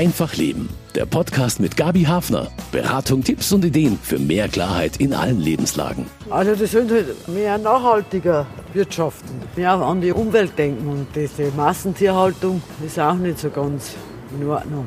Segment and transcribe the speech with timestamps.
[0.00, 0.70] Einfach Leben.
[0.94, 2.50] Der Podcast mit Gabi Hafner.
[2.72, 6.06] Beratung, Tipps und Ideen für mehr Klarheit in allen Lebenslagen.
[6.30, 12.62] Also das sind halt mehr nachhaltiger wirtschaften, mehr an die Umwelt denken und diese Massentierhaltung
[12.82, 13.94] ist auch nicht so ganz
[14.34, 14.86] in Ordnung.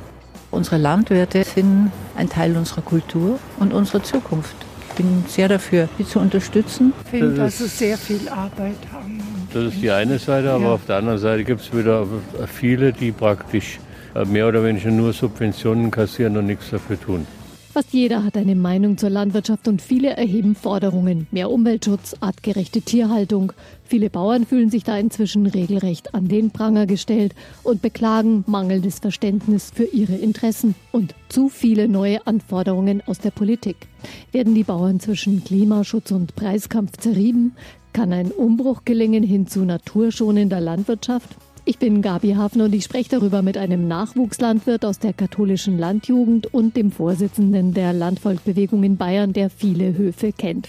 [0.50, 4.56] Unsere Landwirte sind ein Teil unserer Kultur und unserer Zukunft.
[4.90, 6.92] Ich bin sehr dafür, sie zu unterstützen.
[7.04, 9.22] Ich finde, dass sie sehr viel Arbeit haben.
[9.54, 10.72] Das ist die eine Seite, aber ja.
[10.72, 12.08] auf der anderen Seite gibt es wieder
[12.48, 13.78] viele, die praktisch
[14.26, 17.26] mehr oder weniger nur Subventionen kassieren und nichts dafür tun.
[17.74, 21.26] Fast jeder hat eine Meinung zur Landwirtschaft und viele erheben Forderungen.
[21.32, 23.52] Mehr Umweltschutz, artgerechte Tierhaltung.
[23.84, 29.72] Viele Bauern fühlen sich da inzwischen regelrecht an den Pranger gestellt und beklagen mangelndes Verständnis
[29.74, 33.88] für ihre Interessen und zu viele neue Anforderungen aus der Politik.
[34.32, 37.56] Werden die Bauern zwischen Klimaschutz und Preiskampf zerrieben?
[37.92, 41.38] Kann ein Umbruch gelingen hin zu naturschonender Landwirtschaft?
[41.66, 46.54] Ich bin Gabi Hafner und ich spreche darüber mit einem Nachwuchslandwirt aus der katholischen Landjugend
[46.54, 50.68] und dem Vorsitzenden der Landvolkbewegung in Bayern, der viele Höfe kennt.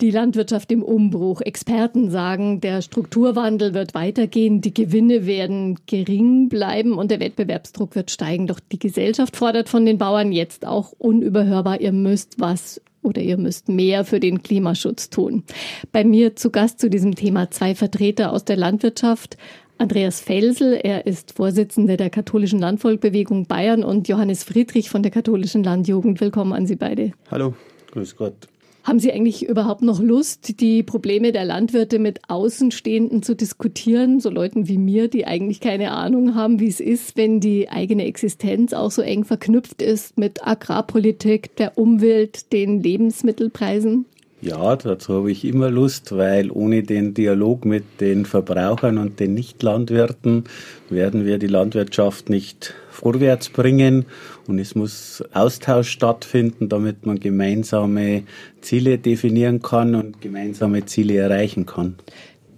[0.00, 1.42] Die Landwirtschaft im Umbruch.
[1.42, 8.10] Experten sagen, der Strukturwandel wird weitergehen, die Gewinne werden gering bleiben und der Wettbewerbsdruck wird
[8.10, 8.46] steigen.
[8.46, 13.36] Doch die Gesellschaft fordert von den Bauern jetzt auch unüberhörbar, ihr müsst was oder ihr
[13.36, 15.44] müsst mehr für den Klimaschutz tun.
[15.92, 19.36] Bei mir zu Gast zu diesem Thema zwei Vertreter aus der Landwirtschaft.
[19.78, 25.62] Andreas Felsel, er ist Vorsitzender der katholischen Landvolkbewegung Bayern und Johannes Friedrich von der katholischen
[25.62, 26.20] Landjugend.
[26.20, 27.12] Willkommen an Sie beide.
[27.30, 27.54] Hallo,
[27.92, 28.48] grüß Gott.
[28.88, 34.30] Haben Sie eigentlich überhaupt noch Lust, die Probleme der Landwirte mit Außenstehenden zu diskutieren, so
[34.30, 38.72] Leuten wie mir, die eigentlich keine Ahnung haben, wie es ist, wenn die eigene Existenz
[38.72, 44.06] auch so eng verknüpft ist mit Agrarpolitik, der Umwelt, den Lebensmittelpreisen?
[44.40, 49.34] Ja, dazu habe ich immer Lust, weil ohne den Dialog mit den Verbrauchern und den
[49.34, 50.44] Nichtlandwirten
[50.88, 54.06] werden wir die Landwirtschaft nicht vorwärts bringen
[54.48, 58.24] und es muss Austausch stattfinden, damit man gemeinsame
[58.60, 61.96] Ziele definieren kann und gemeinsame Ziele erreichen kann.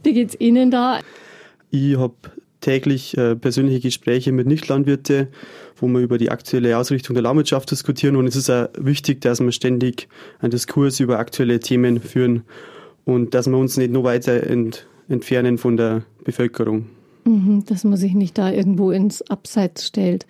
[0.03, 1.01] Wie geht's Ihnen da?
[1.71, 2.15] Ich habe
[2.61, 5.29] täglich äh, persönliche Gespräche mit Nichtlandwirten,
[5.77, 8.17] wo wir über die aktuelle Ausrichtung der Landwirtschaft diskutieren.
[8.17, 10.09] Und es ist auch wichtig, dass wir ständig
[10.41, 12.43] einen Diskurs über aktuelle Themen führen
[13.05, 16.87] und dass wir uns nicht nur weiter ent entfernen von der Bevölkerung.
[17.25, 20.25] Mhm, dass man sich nicht da irgendwo ins Abseits stellt.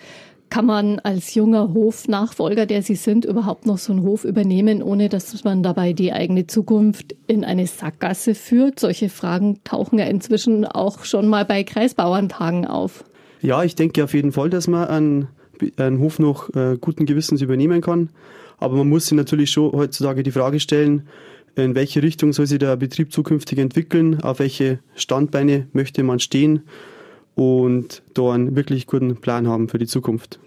[0.50, 5.08] Kann man als junger Hofnachfolger, der Sie sind, überhaupt noch so einen Hof übernehmen, ohne
[5.08, 8.80] dass man dabei die eigene Zukunft in eine Sackgasse führt?
[8.80, 13.04] Solche Fragen tauchen ja inzwischen auch schon mal bei Kreisbauerntagen auf.
[13.40, 15.28] Ja, ich denke auf jeden Fall, dass man einen,
[15.76, 18.10] einen Hof noch äh, guten Gewissens übernehmen kann.
[18.58, 21.06] Aber man muss sich natürlich schon heutzutage die Frage stellen,
[21.54, 26.64] in welche Richtung soll sich der Betrieb zukünftig entwickeln, auf welche Standbeine möchte man stehen
[27.40, 30.38] und da einen wirklich guten Plan haben für die Zukunft.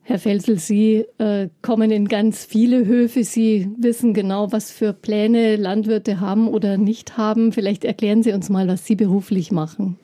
[0.00, 3.24] Herr Felsel, Sie äh, kommen in ganz viele Höfe.
[3.24, 7.52] Sie wissen genau, was für Pläne Landwirte haben oder nicht haben.
[7.52, 9.98] Vielleicht erklären Sie uns mal, was Sie beruflich machen.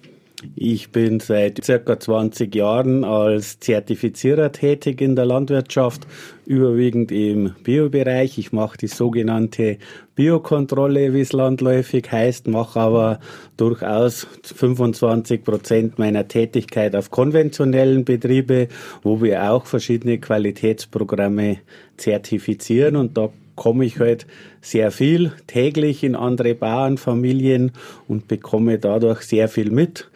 [0.54, 6.06] Ich bin seit circa 20 Jahren als Zertifizierer tätig in der Landwirtschaft,
[6.46, 8.38] überwiegend im Biobereich.
[8.38, 9.76] Ich mache die sogenannte
[10.14, 13.20] Biokontrolle, wie es landläufig heißt, mache aber
[13.56, 18.68] durchaus 25 Prozent meiner Tätigkeit auf konventionellen Betriebe,
[19.02, 21.58] wo wir auch verschiedene Qualitätsprogramme
[21.96, 23.30] zertifizieren und da
[23.60, 24.26] komme ich halt
[24.62, 27.72] sehr viel täglich in andere Bauernfamilien
[28.09, 30.10] und bekomme dadurch sehr viel mit.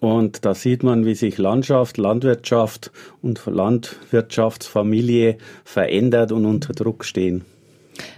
[0.00, 2.90] Und da sieht man, wie sich Landschaft, Landwirtschaft
[3.22, 7.44] und Landwirtschaftsfamilie verändert und unter Druck stehen.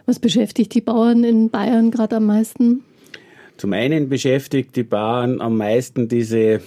[0.06, 2.82] Was beschäftigt die Bauern in Bayern gerade am meisten?
[3.58, 6.62] Zum einen beschäftigt die Bauern am meisten diese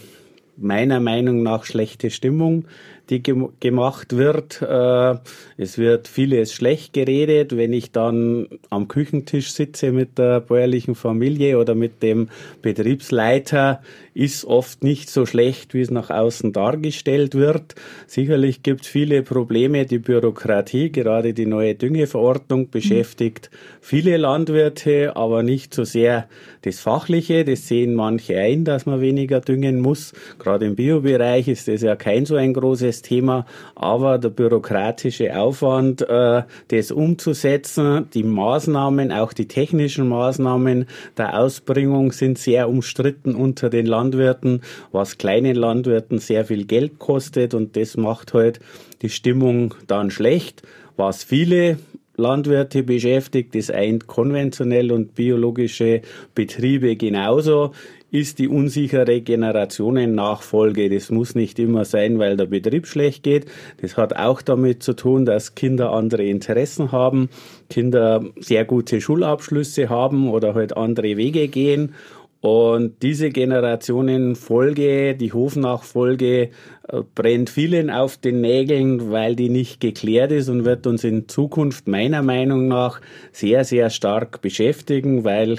[0.57, 2.65] meiner Meinung nach schlechte Stimmung,
[3.09, 4.61] die ge gemacht wird.
[4.61, 5.15] Äh,
[5.57, 7.55] es wird vieles schlecht geredet.
[7.55, 12.29] Wenn ich dann am Küchentisch sitze mit der bäuerlichen Familie oder mit dem
[12.61, 13.81] Betriebsleiter,
[14.15, 17.75] ist oft nicht so schlecht, wie es nach außen dargestellt wird.
[18.07, 19.85] Sicherlich gibt es viele Probleme.
[19.85, 23.51] Die Bürokratie, gerade die neue Düngeverordnung, beschäftigt
[23.81, 26.29] viele Landwirte, aber nicht so sehr
[26.61, 27.43] das Fachliche.
[27.43, 30.13] Das sehen manche ein, dass man weniger düngen muss.
[30.39, 33.45] Gerade im Biobereich ist das ja kein so ein großes Thema,
[33.75, 40.85] aber der bürokratische Aufwand, äh, das umzusetzen, die Maßnahmen, auch die technischen Maßnahmen
[41.17, 44.61] der Ausbringung sind sehr umstritten unter den Landwirten.
[44.91, 48.59] Was kleinen Landwirten sehr viel Geld kostet und das macht halt
[49.01, 50.63] die Stimmung dann schlecht.
[50.95, 51.77] Was viele
[52.17, 56.01] Landwirte beschäftigt, das eint konventionell und biologische
[56.33, 57.71] Betriebe genauso
[58.15, 60.89] ist die unsichere Generationennachfolge.
[60.89, 63.45] Das muss nicht immer sein, weil der Betrieb schlecht geht.
[63.81, 67.29] Das hat auch damit zu tun, dass Kinder andere Interessen haben,
[67.69, 71.93] Kinder sehr gute Schulabschlüsse haben oder halt andere Wege gehen.
[72.39, 76.51] Und diese Generationenfolge, die Hofnachfolge,
[76.87, 81.27] äh, brennt vielen auf den Nägeln, weil die nicht geklärt ist und wird uns in
[81.27, 83.01] Zukunft meiner Meinung nach
[83.31, 85.57] sehr, sehr stark beschäftigen, weil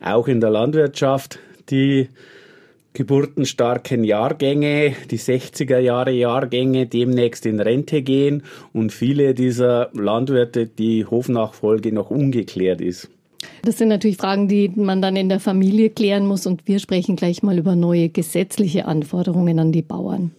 [0.00, 1.40] auch in der Landwirtschaft
[1.70, 2.08] die
[2.92, 8.42] geburtenstarken Jahrgänge, die 60er Jahre Jahrgänge demnächst in Rente gehen
[8.72, 13.08] und viele dieser Landwirte die Hofnachfolge noch ungeklärt ist.
[13.62, 17.16] Das sind natürlich Fragen, die man dann in der Familie klären muss und wir sprechen
[17.16, 20.32] gleich mal über neue gesetzliche Anforderungen an die Bauern.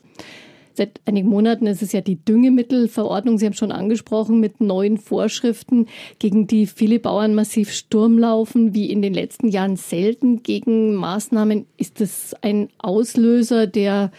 [0.80, 5.88] Seit einigen Monaten ist es ja die Düngemittelverordnung, Sie haben schon angesprochen, mit neuen Vorschriften,
[6.20, 11.66] gegen die viele Bauern massiv Sturm laufen, wie in den letzten Jahren selten gegen Maßnahmen.
[11.76, 14.14] Ist das ein Auslöser, der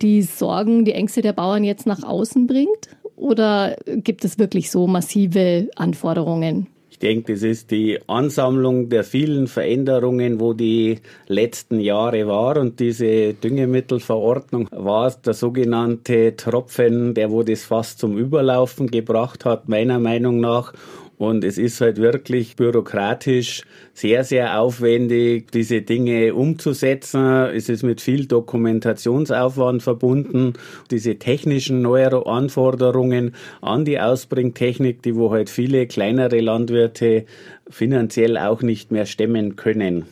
[0.00, 2.96] die Sorgen, die Ängste der Bauern jetzt nach außen bringt?
[3.16, 6.68] Oder gibt es wirklich so massive Anforderungen?
[6.96, 12.56] Ich denke, das ist die Ansammlung der vielen Veränderungen, wo die letzten Jahre war.
[12.56, 19.68] Und diese Düngemittelverordnung war der sogenannte Tropfen, der wo das fast zum Überlaufen gebracht hat,
[19.68, 20.72] meiner Meinung nach.
[21.18, 23.62] Und es ist halt wirklich bürokratisch
[23.94, 27.24] sehr, sehr aufwendig, diese Dinge umzusetzen.
[27.54, 30.52] Es ist mit viel Dokumentationsaufwand verbunden.
[30.90, 37.24] Diese technischen neuere Anforderungen an die Ausbringtechnik, die wo halt viele kleinere Landwirte
[37.70, 40.04] finanziell auch nicht mehr stemmen können.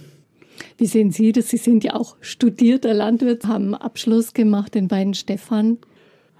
[0.78, 1.50] Wie sehen Sie das?
[1.50, 5.78] Sie sind ja auch studierter Landwirt, haben Abschluss gemacht in beiden Stefan.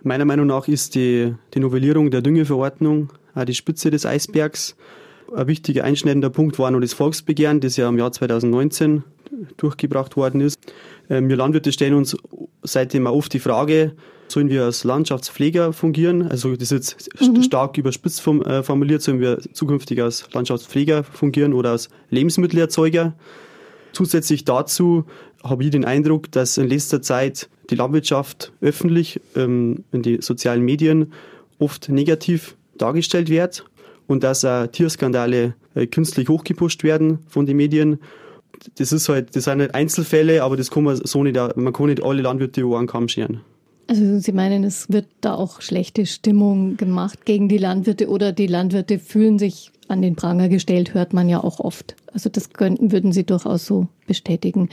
[0.02, 4.76] Meiner Meinung nach ist die, die Novellierung der Düngeverordnung die Spitze des Eisbergs.
[5.34, 9.02] Ein wichtiger einschneidender Punkt war noch das Volksbegehren, das ja im Jahr 2019
[9.56, 10.58] durchgebracht worden ist.
[11.10, 12.16] Ähm, wir Landwirte stellen uns
[12.62, 13.92] seitdem auch oft die Frage,
[14.28, 16.22] sollen wir als Landschaftspfleger fungieren?
[16.22, 17.42] Also das ist jetzt mhm.
[17.42, 23.14] stark überspitzt äh, formuliert, sollen wir zukünftig als Landschaftspfleger fungieren oder als Lebensmittelerzeuger?
[23.92, 25.04] Zusätzlich dazu
[25.42, 30.62] habe ich den Eindruck, dass in letzter Zeit die Landwirtschaft öffentlich ähm, in die sozialen
[30.62, 31.12] Medien
[31.58, 33.64] oft negativ dargestellt wird
[34.06, 37.98] und dass auch Tierskandale äh, künstlich hochgepusht werden von den Medien.
[38.76, 41.86] Das ist halt, das sind halt Einzelfälle, aber das kann man so nicht, man kann
[41.86, 43.40] nicht alle Landwirte über einen Kamm scheren.
[43.86, 48.46] Also Sie meinen, es wird da auch schlechte Stimmung gemacht gegen die Landwirte oder die
[48.46, 51.94] Landwirte fühlen sich an den Pranger gestellt, hört man ja auch oft.
[52.12, 54.70] Also das könnten, würden Sie durchaus so bestätigen.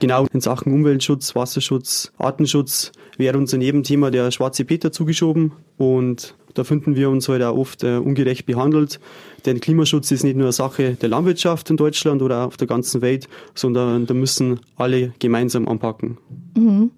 [0.00, 5.52] Genau, in Sachen Umweltschutz, Wasserschutz, Artenschutz wäre uns in jedem Thema der schwarze Peter zugeschoben
[5.76, 8.98] und da finden wir uns halt auch oft äh, ungerecht behandelt.
[9.46, 13.02] Denn Klimaschutz ist nicht nur eine Sache der Landwirtschaft in Deutschland oder auf der ganzen
[13.02, 16.18] Welt, sondern da müssen alle gemeinsam anpacken.
[16.56, 16.90] Mhm.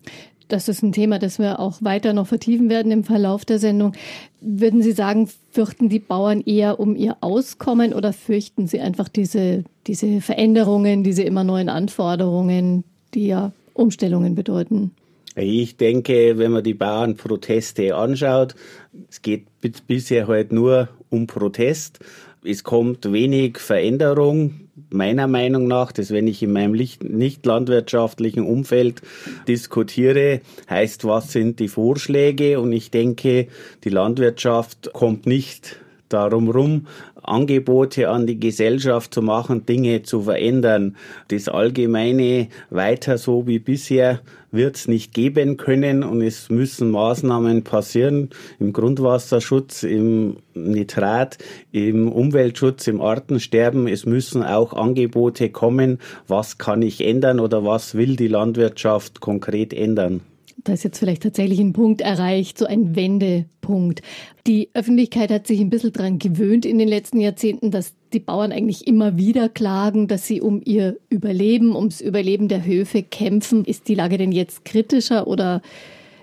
[0.48, 3.94] Das ist ein Thema, das wir auch weiter noch vertiefen werden im Verlauf der Sendung.
[4.42, 9.64] Würden Sie sagen, fürchten die Bauern eher um ihr Auskommen oder fürchten sie einfach diese,
[9.86, 12.84] diese Veränderungen, diese immer neuen Anforderungen,
[13.14, 14.92] die ja Umstellungen bedeuten?
[15.34, 18.54] Ich denke, wenn man die Bauernproteste anschaut,
[19.08, 19.46] es geht
[19.86, 22.00] bisher halt nur um Protest.
[22.44, 29.00] Es kommt wenig Veränderung, meiner Meinung nach, dass wenn ich in meinem nicht landwirtschaftlichen Umfeld
[29.48, 32.60] diskutiere, heißt, was sind die Vorschläge?
[32.60, 33.48] Und ich denke,
[33.84, 35.76] die Landwirtschaft kommt nicht
[36.08, 36.86] darum rum,
[37.22, 40.96] Angebote an die Gesellschaft zu machen, Dinge zu verändern.
[41.28, 47.64] Das Allgemeine weiter so wie bisher wird es nicht geben können und es müssen Maßnahmen
[47.64, 51.38] passieren im Grundwasserschutz, im Nitrat,
[51.72, 53.88] im Umweltschutz, im Artensterben.
[53.88, 55.98] Es müssen auch Angebote kommen,
[56.28, 60.20] was kann ich ändern oder was will die Landwirtschaft konkret ändern.
[60.64, 64.02] Da ist jetzt vielleicht tatsächlich ein Punkt erreicht, so ein Wendepunkt.
[64.46, 68.52] Die Öffentlichkeit hat sich ein bisschen daran gewöhnt in den letzten Jahrzehnten, dass die Bauern
[68.52, 73.64] eigentlich immer wieder klagen, dass sie um ihr Überleben, ums Überleben der Höfe kämpfen.
[73.64, 75.62] Ist die Lage denn jetzt kritischer oder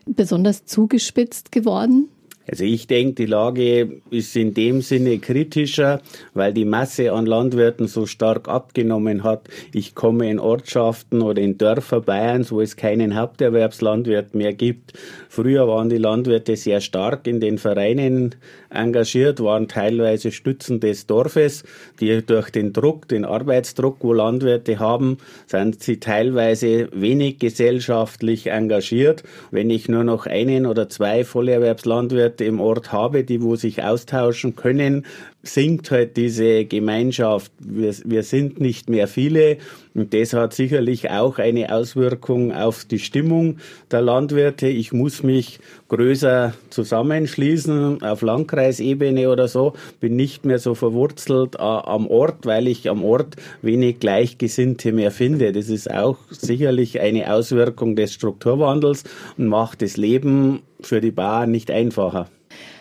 [0.05, 2.07] besonders zugespitzt geworden?
[2.49, 6.01] Also ich denke, die Lage ist in dem Sinne kritischer,
[6.33, 9.47] weil die Masse an Landwirten so stark abgenommen hat.
[9.73, 14.93] Ich komme in Ortschaften oder in Dörfer Bayerns, wo es keinen Haupterwerbslandwirt mehr gibt.
[15.29, 18.35] Früher waren die Landwirte sehr stark in den Vereinen
[18.69, 21.63] engagiert, waren teilweise Stützen des Dorfes.
[21.99, 29.23] Die durch den Druck, den Arbeitsdruck, wo Landwirte haben, sind sie teilweise wenig gesellschaftlich engagiert.
[29.51, 34.55] Wenn ich nur noch einen oder zwei Vollerwerbslandwirte im Ort habe, die wo sich austauschen
[34.55, 35.05] können,
[35.41, 37.51] sinkt halt diese Gemeinschaft.
[37.59, 39.57] Wir, wir sind nicht mehr viele
[39.93, 43.57] und das hat sicherlich auch eine Auswirkung auf die Stimmung
[43.89, 44.67] der Landwirte.
[44.67, 51.59] Ich muss mich größer zusammenschließen auf Landkreisebene oder so, bin nicht mehr so verwurzelt äh,
[51.59, 55.53] am Ort, weil ich am Ort wenig Gleichgesinnte mehr finde.
[55.53, 59.05] Das ist auch sicherlich eine Auswirkung des Strukturwandels
[59.37, 62.29] und macht das Leben für die Bauern nicht einfacher.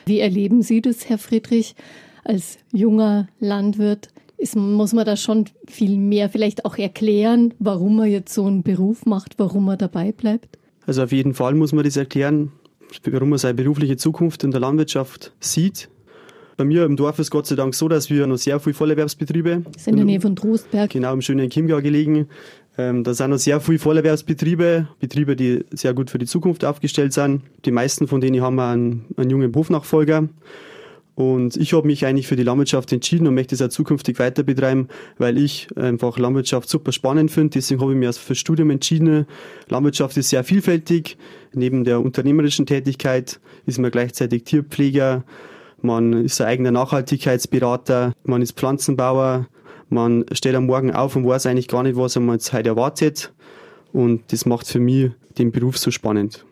[0.07, 1.75] Wie erleben Sie das, Herr Friedrich?
[2.29, 8.09] Als junger Landwirt ist, muss man da schon viel mehr vielleicht auch erklären, warum man
[8.09, 10.59] jetzt so einen Beruf macht, warum man dabei bleibt?
[10.87, 12.53] Also auf jeden Fall muss man das erklären,
[13.05, 15.89] warum man seine berufliche Zukunft in der Landwirtschaft sieht.
[16.57, 19.63] Bei mir im Dorf ist Gott sei Dank so, dass wir noch sehr viele Vollerwerbsbetriebe.
[19.65, 20.91] Das ist in der Nähe von Trostberg.
[20.91, 22.29] Genau, im schönen Chiemgau gelegen.
[22.77, 27.13] Ähm, da sind noch sehr viele Vollerwerbsbetriebe, Betriebe, die sehr gut für die Zukunft aufgestellt
[27.13, 27.43] sind.
[27.65, 30.29] Die meisten von denen haben einen, einen jungen Hofnachfolger.
[31.19, 34.45] Und ich habe mich eigentlich für die Landwirtschaft entschieden und möchte es auch zukünftig weiter
[34.45, 37.55] betreiben, weil ich einfach Landwirtschaft super spannend finde.
[37.55, 39.27] Deswegen habe ich mich für Studium entschieden.
[39.69, 41.19] Landwirtschaft ist sehr vielfältig.
[41.53, 45.25] Neben der unternehmerischen Tätigkeit ist man gleichzeitig Tierpfleger,
[45.83, 49.49] man ist ein eigener Nachhaltigkeitsberater, man ist Pflanzenbauer,
[49.89, 53.33] man steht am Morgen auf und weiß eigentlich gar nicht, was man jetzt heute erwartet.
[53.93, 56.45] Und das macht für mich den Beruf so spannend.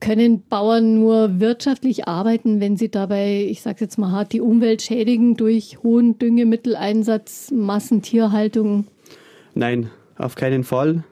[0.00, 4.82] Können Bauern nur wirtschaftlich arbeiten, wenn sie dabei, ich sage jetzt mal hart, die Umwelt
[4.82, 8.86] schädigen durch hohen Düngemitteleinsatz, Massentierhaltung?
[9.54, 11.04] Nein, auf keinen Fall.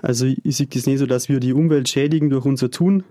[0.00, 3.04] Also ich sehe das nicht so, dass wir die Umwelt schädigen durch unser Tun.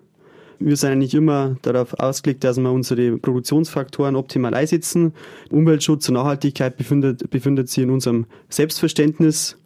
[0.60, 5.14] Wir sind eigentlich immer darauf ausgelegt, dass wir unsere Produktionsfaktoren optimal einsetzen.
[5.52, 9.58] Umweltschutz und Nachhaltigkeit befindet, befindet sich in unserem Selbstverständnis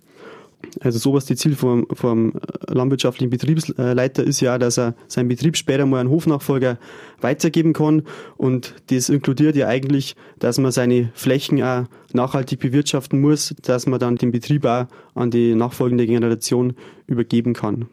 [0.81, 2.33] also sowas die Ziel vom, vom
[2.67, 6.77] landwirtschaftlichen Betriebsleiter ist ja, dass er seinen Betrieb später mal einen Hofnachfolger
[7.21, 8.03] weitergeben kann.
[8.37, 13.99] Und das inkludiert ja eigentlich, dass man seine Flächen auch nachhaltig bewirtschaften muss, dass man
[13.99, 16.73] dann den Betrieb auch an die nachfolgende Generation
[17.07, 17.87] übergeben kann.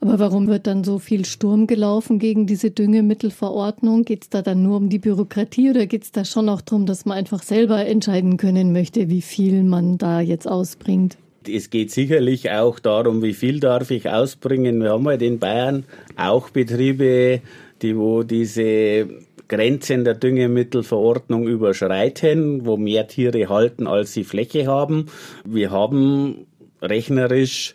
[0.00, 4.04] Aber warum wird dann so viel Sturm gelaufen gegen diese Düngemittelverordnung?
[4.04, 6.86] Geht es da dann nur um die Bürokratie oder geht es da schon auch darum,
[6.86, 11.16] dass man einfach selber entscheiden können möchte, wie viel man da jetzt ausbringt?
[11.48, 14.82] Es geht sicherlich auch darum, wie viel darf ich ausbringen.
[14.82, 15.84] Wir haben halt in Bayern
[16.16, 17.40] auch Betriebe,
[17.82, 19.08] die wo diese
[19.48, 25.06] Grenzen der Düngemittelverordnung überschreiten, wo mehr Tiere halten, als sie Fläche haben.
[25.44, 26.46] Wir haben
[26.80, 27.74] rechnerisch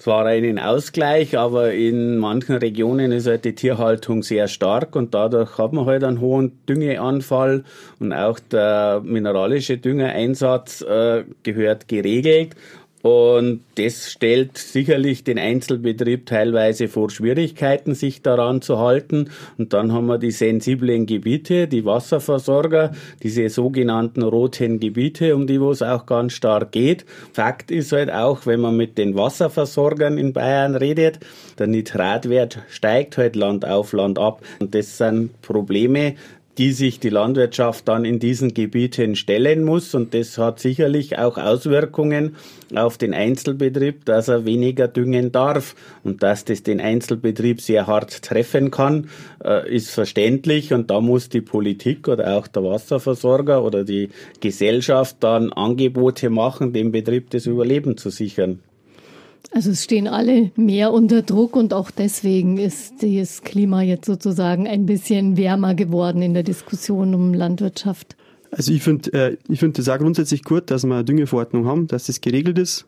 [0.00, 5.58] zwar einen Ausgleich, aber in manchen Regionen ist halt die Tierhaltung sehr stark und dadurch
[5.58, 7.64] hat man halt einen hohen Düngeanfall
[7.98, 12.56] und auch der mineralische Düngereinsatz äh, gehört geregelt
[13.02, 19.30] und das stellt sicherlich den Einzelbetrieb teilweise vor Schwierigkeiten, sich daran zu halten.
[19.56, 22.92] Und dann haben wir die sensiblen Gebiete, die Wasserversorger,
[23.22, 27.06] diese sogenannten roten Gebiete, um die wo es auch ganz stark geht.
[27.32, 31.20] Fakt ist halt auch, wenn man mit den Wasserversorgern in Bayern redet,
[31.58, 34.42] der Nitratwert steigt halt Land auf, Land ab.
[34.58, 36.16] Und das sind Probleme,
[36.60, 39.94] die sich die Landwirtschaft dann in diesen Gebieten stellen muss.
[39.94, 42.36] Und das hat sicherlich auch Auswirkungen
[42.74, 45.74] auf den Einzelbetrieb, dass er weniger düngen darf.
[46.04, 49.08] Und dass das den Einzelbetrieb sehr hart treffen kann,
[49.42, 50.74] äh, ist verständlich.
[50.74, 56.74] Und da muss die Politik oder auch der Wasserversorger oder die Gesellschaft dann Angebote machen,
[56.74, 58.60] dem Betrieb das Überleben zu sichern.
[59.52, 64.68] Also es stehen alle mehr unter Druck und auch deswegen ist das Klima jetzt sozusagen
[64.68, 68.16] ein bisschen wärmer geworden in der Diskussion um Landwirtschaft.
[68.52, 69.36] Also ich finde äh,
[69.72, 72.86] das auch grundsätzlich gut, dass wir eine Düngeverordnung haben, dass das geregelt ist.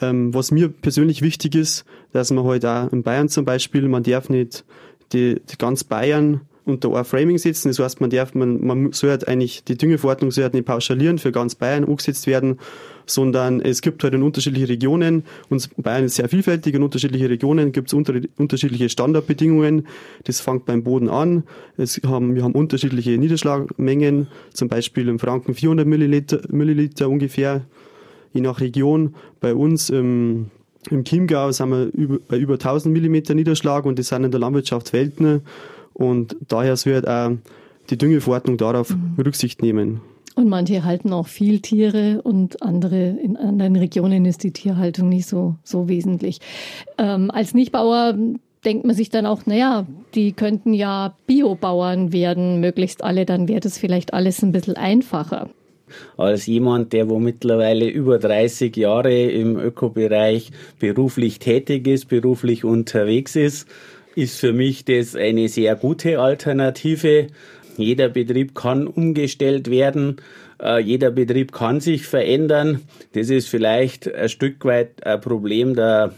[0.00, 3.88] Ähm, was mir persönlich wichtig ist, dass man heute halt auch in Bayern zum Beispiel,
[3.88, 4.64] man darf nicht
[5.12, 7.68] die, die ganz Bayern unter ein Framing setzen.
[7.68, 11.18] Das heißt, man darf, man, man soll halt eigentlich, die Düngeverordnung soll halt nicht pauschalieren
[11.18, 12.58] für ganz Bayern umgesetzt werden,
[13.06, 17.72] sondern es gibt halt in unterschiedlichen Regionen, und Bayern ist sehr vielfältig, in unterschiedlichen Regionen
[17.72, 19.86] gibt es unter, unterschiedliche Standardbedingungen.
[20.24, 21.44] Das fängt beim Boden an.
[21.76, 27.64] Es haben, wir haben unterschiedliche Niederschlagmengen, zum Beispiel im Franken 400 Milliliter, Milliliter ungefähr,
[28.32, 29.14] je nach Region.
[29.40, 30.50] Bei uns im
[30.90, 34.40] im Chiemgau sind wir über, bei über 1000 Millimeter Niederschlag und das sind in der
[34.40, 35.42] Landwirtschaft Welten.
[35.98, 37.32] Und daher wird auch
[37.90, 39.16] die Düngeverordnung darauf mhm.
[39.18, 40.00] Rücksicht nehmen.
[40.36, 45.26] Und manche halten auch viel Tiere und andere in anderen Regionen ist die Tierhaltung nicht
[45.26, 46.38] so, so wesentlich.
[46.96, 48.16] Ähm, als Nichtbauer
[48.64, 53.60] denkt man sich dann auch, naja, die könnten ja Biobauern werden, möglichst alle, dann wäre
[53.60, 55.50] das vielleicht alles ein bisschen einfacher.
[56.16, 63.34] Als jemand, der wo mittlerweile über 30 Jahre im Ökobereich beruflich tätig ist, beruflich unterwegs
[63.34, 63.66] ist,
[64.18, 67.28] ist für mich das eine sehr gute Alternative.
[67.76, 70.16] Jeder Betrieb kann umgestellt werden.
[70.60, 72.80] Äh, jeder Betrieb kann sich verändern.
[73.12, 76.14] Das ist vielleicht ein Stück weit ein Problem der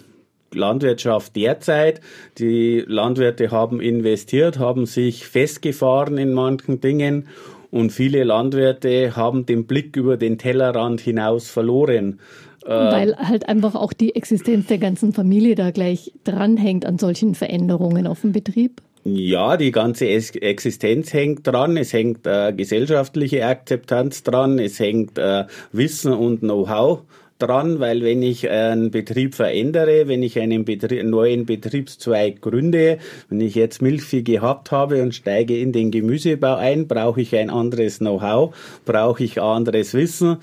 [0.52, 2.00] Landwirtschaft derzeit.
[2.38, 7.28] Die Landwirte haben investiert, haben sich festgefahren in manchen Dingen
[7.70, 12.18] und viele Landwirte haben den Blick über den Tellerrand hinaus verloren.
[12.64, 17.34] Äh, Weil halt einfach auch die Existenz der ganzen Familie da gleich dranhängt an solchen
[17.34, 18.82] Veränderungen auf dem Betrieb.
[19.02, 25.44] Ja, die ganze Existenz hängt dran, es hängt äh, gesellschaftliche Akzeptanz dran, es hängt äh,
[25.72, 27.00] Wissen und Know-how
[27.38, 32.98] dran, weil wenn ich einen Betrieb verändere, wenn ich einen Betrie neuen Betriebszweig gründe,
[33.30, 37.48] wenn ich jetzt Milchvieh gehabt habe und steige in den Gemüsebau ein, brauche ich ein
[37.48, 40.36] anderes Know-how, brauche ich anderes Wissen,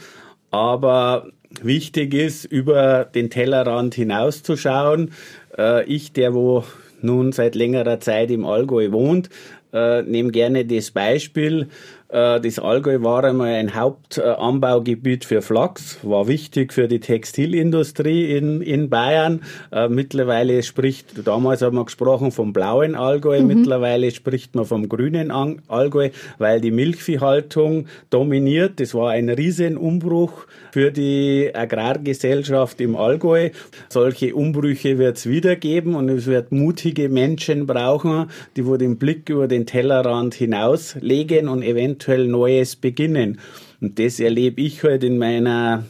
[0.52, 1.28] aber
[1.62, 5.12] wichtig ist, über den Tellerrand hinauszuschauen.
[5.58, 6.64] Äh, ich, der wo
[7.02, 9.30] nun seit längerer Zeit im Allgäu wohnt,
[9.74, 11.68] äh, nehme gerne das Beispiel.
[12.10, 18.62] Äh, das Allgäu war einmal ein Hauptanbaugebiet für Flachs, war wichtig für die Textilindustrie in,
[18.62, 19.42] in Bayern.
[19.72, 23.48] Äh, mittlerweile spricht, damals haben wir gesprochen vom blauen Allgäu, mhm.
[23.48, 28.80] mittlerweile spricht man vom grünen Allgäu, weil die Milchviehhaltung dominiert.
[28.80, 33.50] Das war ein Riesenumbruch für die Agrargesellschaft im Allgäu.
[33.90, 38.98] Solche Umbrüche wird es wieder geben und es wird mutige Menschen brauchen, die wo den
[38.98, 43.40] Blick über den Tellerrand hinauslegen und eventuell Neues beginnen.
[43.82, 45.84] Und das erlebe ich heute halt in meiner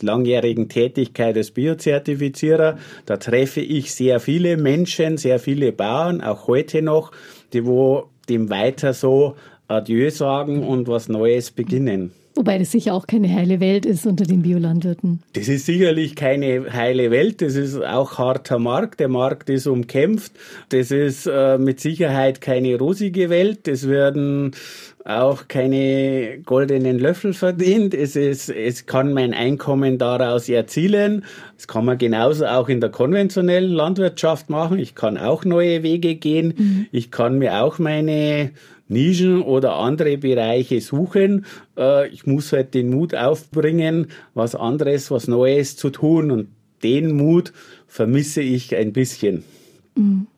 [0.00, 2.78] langjährigen Tätigkeit als Biozertifizierer.
[3.06, 7.12] Da treffe ich sehr viele Menschen, sehr viele Bauern, auch heute noch,
[7.52, 9.36] die wo dem weiter so
[9.68, 12.12] Adieu sagen und was Neues beginnen.
[12.36, 15.22] Wobei das sicher auch keine heile Welt ist unter den Biolandwirten.
[15.34, 17.40] Das ist sicherlich keine heile Welt.
[17.40, 18.98] Das ist auch harter Markt.
[18.98, 20.32] Der Markt ist umkämpft.
[20.70, 23.68] Das ist äh, mit Sicherheit keine rosige Welt.
[23.68, 24.50] Es werden
[25.04, 27.92] auch keine goldenen Löffel verdient.
[27.92, 31.24] Es, ist, es kann mein Einkommen daraus erzielen.
[31.56, 34.78] Das kann man genauso auch in der konventionellen Landwirtschaft machen.
[34.78, 36.54] Ich kann auch neue Wege gehen.
[36.56, 36.86] Mhm.
[36.90, 38.52] Ich kann mir auch meine
[38.88, 41.44] Nischen oder andere Bereiche suchen.
[41.76, 46.30] Äh, ich muss halt den Mut aufbringen, was anderes, was Neues zu tun.
[46.30, 46.48] Und
[46.82, 47.52] den Mut
[47.86, 49.44] vermisse ich ein bisschen.
[49.96, 50.28] Mhm.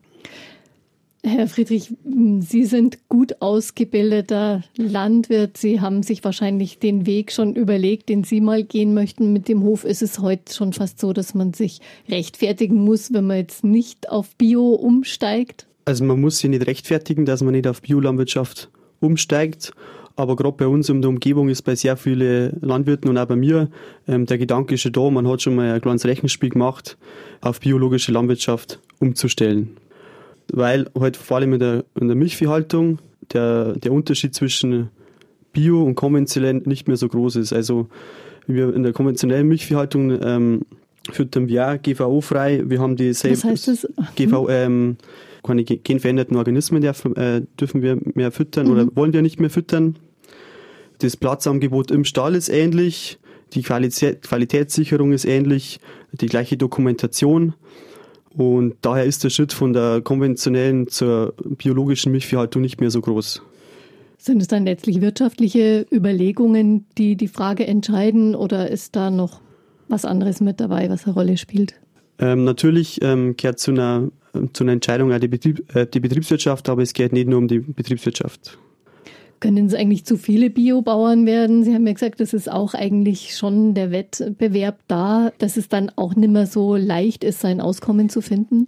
[1.27, 1.93] Herr Friedrich,
[2.39, 5.57] Sie sind gut ausgebildeter Landwirt.
[5.57, 9.33] Sie haben sich wahrscheinlich den Weg schon überlegt, den Sie mal gehen möchten.
[9.33, 13.27] Mit dem Hof ist es heute schon fast so, dass man sich rechtfertigen muss, wenn
[13.27, 15.67] man jetzt nicht auf Bio umsteigt.
[15.83, 18.69] Also man muss sich nicht rechtfertigen, dass man nicht auf Biolandwirtschaft
[19.01, 19.73] umsteigt.
[20.15, 23.35] Aber gerade bei uns in der Umgebung ist bei sehr vielen Landwirten und auch bei
[23.35, 23.69] mir
[24.07, 26.97] ähm, der Gedanke schon da, man hat schon mal ein kleines Rechenspiel gemacht,
[27.41, 29.77] auf biologische Landwirtschaft umzustellen.
[30.51, 32.99] Weil halt vor allem in der, in der Milchviehhaltung
[33.33, 34.89] der, der Unterschied zwischen
[35.51, 37.53] Bio und konventionell nicht mehr so groß ist.
[37.53, 37.87] Also
[38.47, 40.61] wir in der konventionellen Milchviehhaltung ähm,
[41.11, 42.63] füttern wir auch GVO-frei.
[42.65, 43.87] Wir haben die Was heißt das?
[44.15, 44.97] GV, ähm,
[45.43, 48.71] keine genveränderten Organismen äh, dürfen wir mehr füttern mhm.
[48.71, 49.97] oder wollen wir nicht mehr füttern.
[50.99, 53.19] Das Platzangebot im Stall ist ähnlich,
[53.53, 55.79] die Qualität, Qualitätssicherung ist ähnlich,
[56.11, 57.53] die gleiche Dokumentation.
[58.37, 63.41] Und daher ist der Schritt von der konventionellen zur biologischen Milchviehhaltung nicht mehr so groß.
[64.19, 69.41] Sind es dann letztlich wirtschaftliche Überlegungen, die die Frage entscheiden oder ist da noch
[69.87, 71.75] was anderes mit dabei, was eine Rolle spielt?
[72.19, 74.09] Ähm, natürlich ähm, gehört zu einer
[74.53, 77.47] zu einer Entscheidung auch die, Betrieb, äh, die Betriebswirtschaft, aber es geht nicht nur um
[77.47, 78.57] die Betriebswirtschaft.
[79.39, 81.63] Können es eigentlich zu viele Biobauern werden?
[81.63, 85.91] Sie haben ja gesagt, es ist auch eigentlich schon der Wettbewerb da, dass es dann
[85.95, 88.67] auch nicht mehr so leicht ist, sein Auskommen zu finden?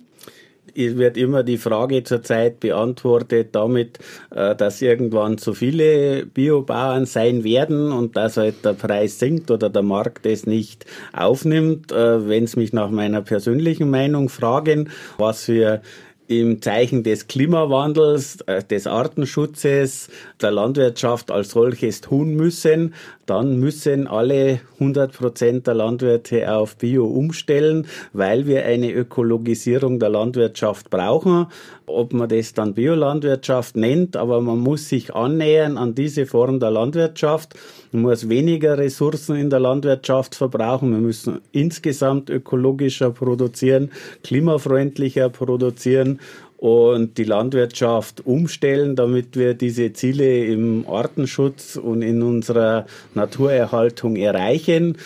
[0.75, 3.99] es wird immer die Frage zurzeit beantwortet damit,
[4.31, 9.69] äh, dass irgendwann zu viele Biobauern sein werden und dass halt der Preis sinkt oder
[9.69, 11.91] der Markt es nicht aufnimmt.
[11.91, 15.81] Äh, Wenn es mich nach meiner persönlichen Meinung fragen, was wir
[16.29, 22.93] im Zeichen des Klimawandels, äh, des Artenschutzes, der Landwirtschaft als solches tun müssen,
[23.29, 30.09] dann müssen alle 100 Prozent der Landwirte auf Bio umstellen, weil wir eine Ökologisierung der
[30.09, 31.45] Landwirtschaft brauchen.
[31.85, 36.71] Ob man das dann Biolandwirtschaft nennt, aber man muss sich annähern an diese Form der
[36.71, 37.53] Landwirtschaft.
[37.91, 40.91] Man muss weniger Ressourcen in der Landwirtschaft verbrauchen.
[40.91, 43.91] Wir müssen insgesamt ökologischer produzieren,
[44.23, 46.19] klimafreundlicher produzieren
[46.59, 54.97] und die Landwirtschaft umstellen, damit wir diese Ziele im Artenschutz und in unserer Naturerhaltung erreichen.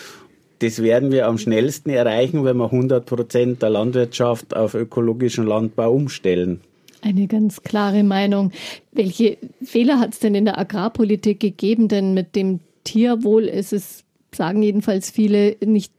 [0.58, 5.92] Das werden wir am schnellsten erreichen, wenn wir 100 Prozent der Landwirtschaft auf ökologischen Landbau
[5.92, 6.60] umstellen.
[7.02, 8.50] Eine ganz klare Meinung.
[8.90, 11.86] Welche Fehler hat es denn in der Agrarpolitik gegeben?
[11.86, 14.02] Denn mit dem Tierwohl ist es,
[14.34, 15.92] sagen jedenfalls viele, nicht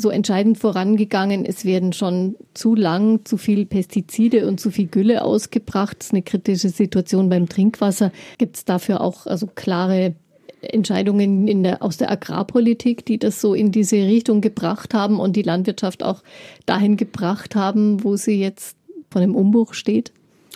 [0.00, 1.44] so entscheidend vorangegangen.
[1.44, 5.96] Es werden schon zu lang zu viel Pestizide und zu viel Gülle ausgebracht.
[5.98, 8.12] Das ist eine kritische Situation beim Trinkwasser.
[8.38, 10.14] Gibt es dafür auch also klare
[10.60, 15.42] Entscheidungen der, aus der Agrarpolitik, die das so in diese Richtung gebracht haben und die
[15.42, 16.22] Landwirtschaft auch
[16.66, 18.76] dahin gebracht haben, wo sie jetzt
[19.10, 20.12] von dem Umbruch steht?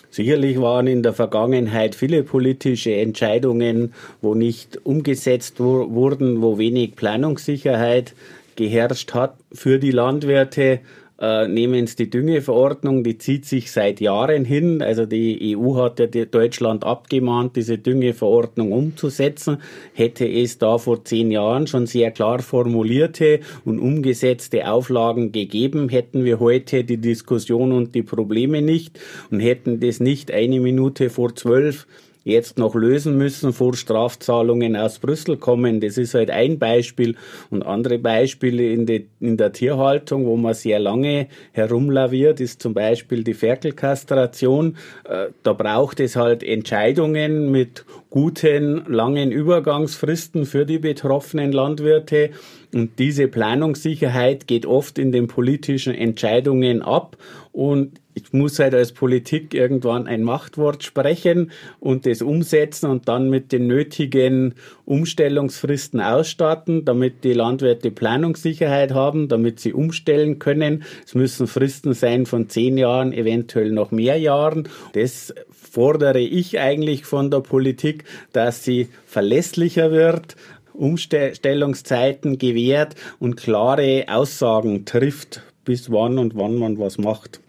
[0.09, 8.13] Sicherlich waren in der Vergangenheit viele politische Entscheidungen, wo nicht umgesetzt wurden, wo wenig Planungssicherheit
[8.55, 10.81] geherrscht hat für die Landwirte
[11.23, 14.81] äh, nehmen Sie die Düngeverordnung, die zieht sich seit Jahren hin.
[14.81, 19.59] Also die EU hat ja Deutschland abgemahnt, diese Düngeverordnung umzusetzen.
[19.93, 26.25] Hätte es da vor zehn Jahren schon sehr klar formulierte und umgesetzte Auflagen gegeben, hätten
[26.25, 28.99] wir heute die Diskussion und die Probleme nicht
[29.31, 31.87] und hätten das nicht eine Minute vor zwölf
[32.23, 35.81] jetzt noch lösen müssen vor Strafzahlungen aus Brüssel kommen.
[35.81, 37.15] Das ist halt ein Beispiel.
[37.49, 42.73] Und andere Beispiele in, de, in der Tierhaltung, wo man sehr lange herumlaviert, ist zum
[42.73, 44.77] Beispiel die Ferkelkastration.
[45.03, 52.29] Äh, da braucht es halt Entscheidungen mit guten, langen Übergangsfristen für die betroffenen Landwirte.
[52.73, 57.17] Und diese Planungssicherheit geht oft in den politischen Entscheidungen ab.
[57.51, 63.29] Und ich muss halt als Politik irgendwann ein Machtwort sprechen und das umsetzen und dann
[63.29, 70.83] mit den nötigen Umstellungsfristen ausstatten, damit die Landwirte Planungssicherheit haben, damit sie umstellen können.
[71.05, 74.69] Es müssen Fristen sein von zehn Jahren, eventuell noch mehr Jahren.
[74.93, 80.35] Das fordere ich eigentlich von der Politik, dass sie verlässlicher wird,
[80.73, 87.42] Umstellungszeiten gewährt und klare Aussagen trifft, bis wann und wann man was macht.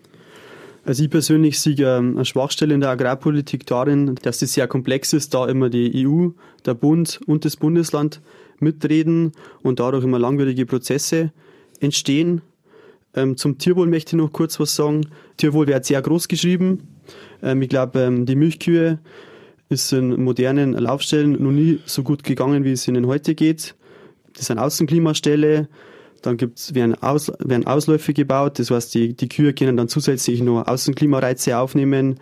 [0.86, 5.14] Also ich persönlich sehe ähm, eine Schwachstelle in der Agrarpolitik darin, dass es sehr komplex
[5.14, 6.28] ist, da immer die EU,
[6.66, 8.20] der Bund und das Bundesland
[8.60, 11.32] mitreden und dadurch immer langwierige Prozesse
[11.80, 12.42] entstehen.
[13.14, 15.06] Ähm, zum Tierwohl möchte ich noch kurz was sagen.
[15.38, 16.88] Tierwohl wird sehr groß geschrieben.
[17.42, 18.98] Ähm, ich glaube, die Milchkühe
[19.70, 23.74] ist in modernen Laufstellen noch nie so gut gegangen, wie es ihnen heute geht.
[24.36, 25.68] Das sind Außenklimaställe,
[26.26, 30.42] dann gibt's, werden, Aus, werden Ausläufe gebaut, das heißt, die, die Kühe können dann zusätzlich
[30.42, 32.18] noch Außenklimareize aufnehmen.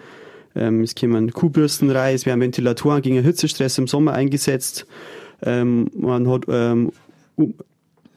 [0.54, 4.86] Ähm, es kommen Kuhbürsten rein, es werden Ventilatoren gegen Hitzestress im Sommer eingesetzt.
[5.42, 6.92] Ähm, man hat ähm,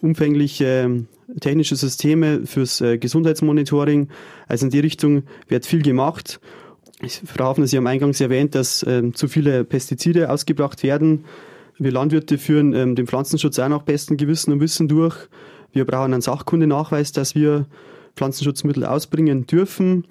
[0.02, 1.06] umfängliche
[1.40, 4.10] technische Systeme fürs äh, Gesundheitsmonitoring.
[4.48, 6.40] Also in die Richtung wird viel gemacht.
[7.26, 11.26] Frau Hafner, Sie haben eingangs erwähnt, dass ähm, zu viele Pestizide ausgebracht werden.
[11.78, 15.28] Wir Landwirte führen ähm, den Pflanzenschutz auch nach bestem Gewissen und Wissen durch.
[15.76, 17.66] Wir brauchen einen Sachkundenachweis, dass wir
[18.16, 20.06] Pflanzenschutzmittel ausbringen dürfen.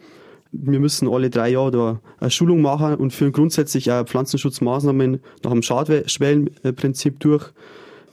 [0.53, 5.62] Wir müssen alle drei Jahre eine Schulung machen und führen grundsätzlich auch Pflanzenschutzmaßnahmen nach dem
[5.62, 7.46] Schadschwellenprinzip durch.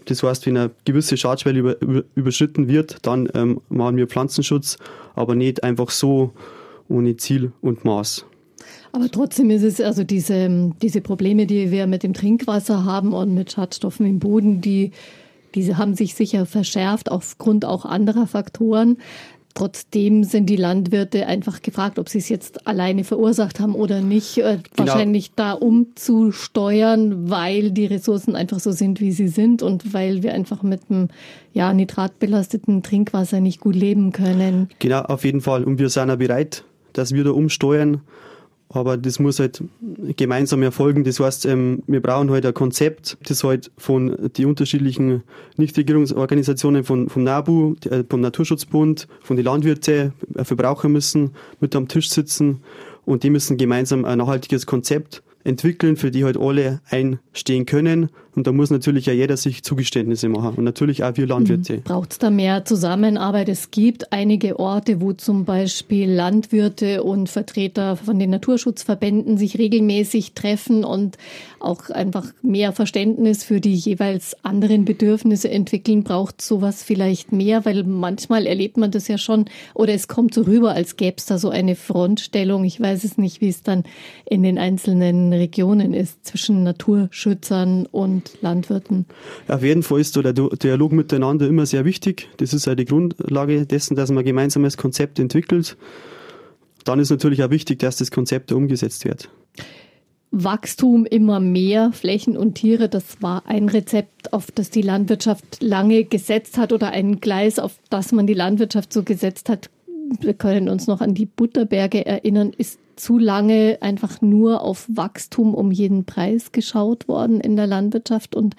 [0.06, 4.78] Das heißt, wenn eine gewisse Schadschwelle über, über, überschritten wird, dann ähm, machen wir Pflanzenschutz,
[5.14, 6.32] aber nicht einfach so
[6.88, 8.26] ohne Ziel und Maß.
[8.94, 13.34] Aber trotzdem ist es also diese, diese Probleme, die wir mit dem Trinkwasser haben und
[13.34, 14.92] mit Schadstoffen im Boden, die
[15.56, 18.98] diese haben sich sicher verschärft aufgrund auch anderer Faktoren.
[19.54, 24.38] Trotzdem sind die Landwirte einfach gefragt, ob sie es jetzt alleine verursacht haben oder nicht,
[24.38, 24.62] äh, genau.
[24.78, 30.34] wahrscheinlich da umzusteuern, weil die Ressourcen einfach so sind, wie sie sind und weil wir
[30.34, 31.10] einfach mit einem
[31.54, 34.70] ja, nitratbelasteten Trinkwasser nicht gut leben können.
[34.80, 35.66] Genau, auf jeden Fall.
[35.66, 38.02] Und wir sind ja bereit, dass wir da umsteuern
[38.74, 39.64] aber das muss halt
[40.16, 41.04] gemeinsam erfolgen.
[41.04, 45.24] Das heißt, ähm, wir brauchen halt ein Konzept, das halt von die unterschiedlichen
[45.58, 51.88] Nichtregierungsorganisationen, von, vom NABU, äh, vom Naturschutzbund, von den Landwirte, äh, Verbraucher müssen mit am
[51.88, 52.62] Tisch sitzen
[53.06, 58.10] und die müssen gemeinsam ein nachhaltiges Konzept entwickeln, für die halt alle einstehen können.
[58.36, 61.78] Und da muss natürlich ja jeder sich Zugeständnisse machen und natürlich auch wir Landwirte.
[61.78, 61.82] Mhm.
[61.84, 63.50] Braucht es da mehr Zusammenarbeit?
[63.50, 70.34] Es gibt einige Orte, wo zum Beispiel Landwirte und Vertreter von den Naturschutzverbänden sich regelmäßig
[70.34, 71.18] treffen und
[71.60, 76.04] auch einfach mehr Verständnis für die jeweils anderen Bedürfnisse entwickeln.
[76.04, 77.66] Braucht sowas vielleicht mehr?
[77.66, 81.26] Weil manchmal erlebt man das ja schon oder es kommt so rüber, als gäbe es
[81.26, 82.64] da so eine Frontstellung.
[82.64, 83.84] Ich weiß es nicht, wie es dann
[84.26, 89.06] in den einzelnen Regionen ist zwischen Naturschützern und und Landwirten?
[89.48, 92.30] Auf jeden Fall ist der Dialog miteinander immer sehr wichtig.
[92.38, 95.78] Das ist ja die Grundlage dessen, dass man gemeinsames Konzept entwickelt.
[96.84, 99.30] Dann ist natürlich auch wichtig, dass das Konzept umgesetzt wird.
[100.32, 106.06] Wachstum immer mehr Flächen und Tiere, das war ein Rezept, auf das die Landwirtschaft lange
[106.06, 109.70] gesetzt hat oder ein Gleis, auf das man die Landwirtschaft so gesetzt hat.
[110.22, 115.56] wir können uns noch an die Butterberge erinnern, ist zu lange einfach nur auf Wachstum
[115.56, 118.56] um jeden Preis geschaut worden in der Landwirtschaft und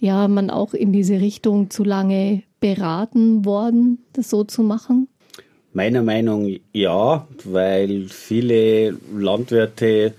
[0.00, 5.08] ja, man auch in diese Richtung zu lange beraten worden, das so zu machen?
[5.74, 10.14] Meiner Meinung ja, weil viele Landwirte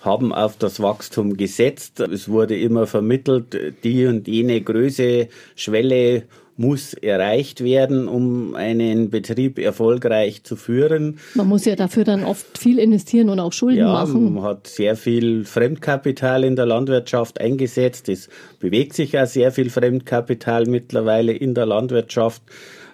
[0.00, 2.00] haben auf das Wachstum gesetzt.
[2.00, 6.22] Es wurde immer vermittelt, die und jene Größe, Schwelle
[6.58, 11.18] muss erreicht werden, um einen Betrieb erfolgreich zu führen.
[11.34, 14.34] Man muss ja dafür dann oft viel investieren und auch Schulden ja, machen.
[14.34, 18.08] Man hat sehr viel Fremdkapital in der Landwirtschaft eingesetzt.
[18.08, 22.42] Es bewegt sich ja sehr viel Fremdkapital mittlerweile in der Landwirtschaft.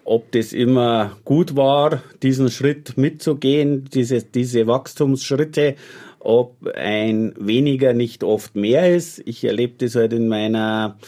[0.05, 5.77] Ob das immer gut war, diesen Schritt mitzugehen, diese, diese Wachstumsschritte,
[6.21, 9.23] ob ein weniger nicht oft mehr ist.
[9.25, 10.99] Ich erlebe das halt in meiner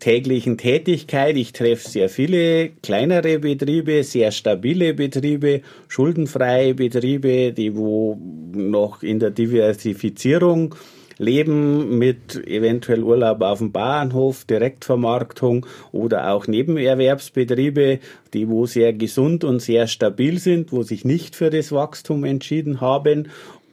[0.00, 1.36] täglichen Tätigkeit.
[1.36, 8.18] Ich treffe sehr viele kleinere Betriebe, sehr stabile Betriebe, schuldenfreie Betriebe, die wo
[8.52, 10.74] noch in der Diversifizierung
[11.20, 18.00] leben mit eventuell Urlaub auf dem Bauernhof, Direktvermarktung oder auch Nebenerwerbsbetriebe,
[18.32, 22.80] die wo sehr gesund und sehr stabil sind, wo sich nicht für das Wachstum entschieden
[22.80, 23.28] haben.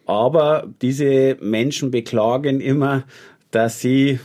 [0.05, 3.05] Aber diese Menschen beklagen immer,
[3.51, 4.19] dass sie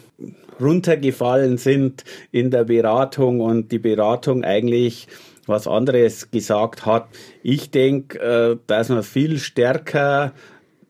[0.63, 5.09] runtergefallen sind in der Beratung und die Beratung eigentlich
[5.47, 7.09] was anderes gesagt hat.
[7.43, 10.33] Ich denke, äh, dass man viel stärker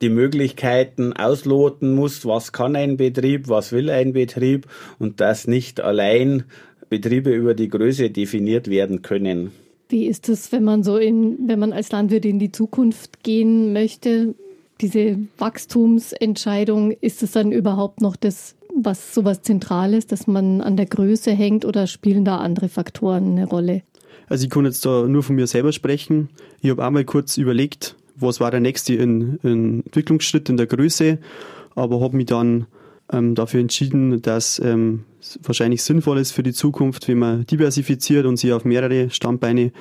[0.01, 4.67] die Möglichkeiten ausloten muss, was kann ein Betrieb, was will ein Betrieb
[4.99, 6.43] und dass nicht allein
[6.89, 9.51] Betriebe über die Größe definiert werden können.
[9.89, 13.73] Wie ist es, wenn man so in, wenn man als Landwirt in die Zukunft gehen
[13.73, 14.35] möchte?
[14.81, 18.55] Diese Wachstumsentscheidung, ist es dann überhaupt noch das
[18.85, 23.45] was sowas Zentrales, dass man an der Größe hängt oder spielen da andere Faktoren eine
[23.45, 23.83] Rolle?
[24.27, 26.29] Also ich kann jetzt da nur von mir selber sprechen.
[26.61, 31.19] Ich habe einmal kurz überlegt, was war der nächste in, in Entwicklungsschritt in der Größe,
[31.75, 32.67] aber habe mich dann
[33.11, 38.25] ähm, dafür entschieden, dass ähm, es wahrscheinlich sinnvoll ist für die Zukunft, wenn man diversifiziert
[38.25, 39.71] und sich auf mehrere Standbeine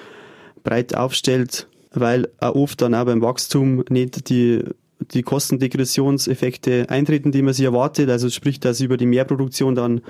[0.65, 4.63] breit aufstellt, weil auch oft dann auch beim Wachstum nicht die
[5.11, 8.09] die Kostendegressionseffekte eintreten, die man sich erwartet.
[8.11, 10.01] Also sprich, dass über die Mehrproduktion dann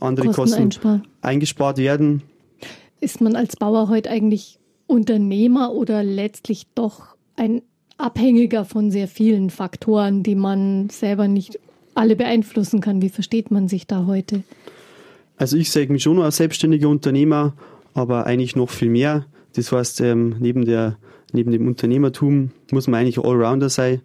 [0.00, 2.22] andere Kosten, Kosten eingespart werden.
[3.00, 7.62] Ist man als Bauer heute eigentlich Unternehmer oder letztlich doch ein
[7.98, 11.58] Abhängiger von sehr vielen Faktoren, die man selber nicht
[11.94, 13.02] alle beeinflussen kann?
[13.02, 14.42] Wie versteht man sich da heute?
[15.36, 17.54] Also ich sehe mich schon als selbstständiger Unternehmer,
[17.94, 19.26] aber eigentlich noch viel mehr.
[19.54, 20.96] Das heißt, ähm, neben, der,
[21.32, 24.00] neben dem Unternehmertum muss man eigentlich Allrounder sein.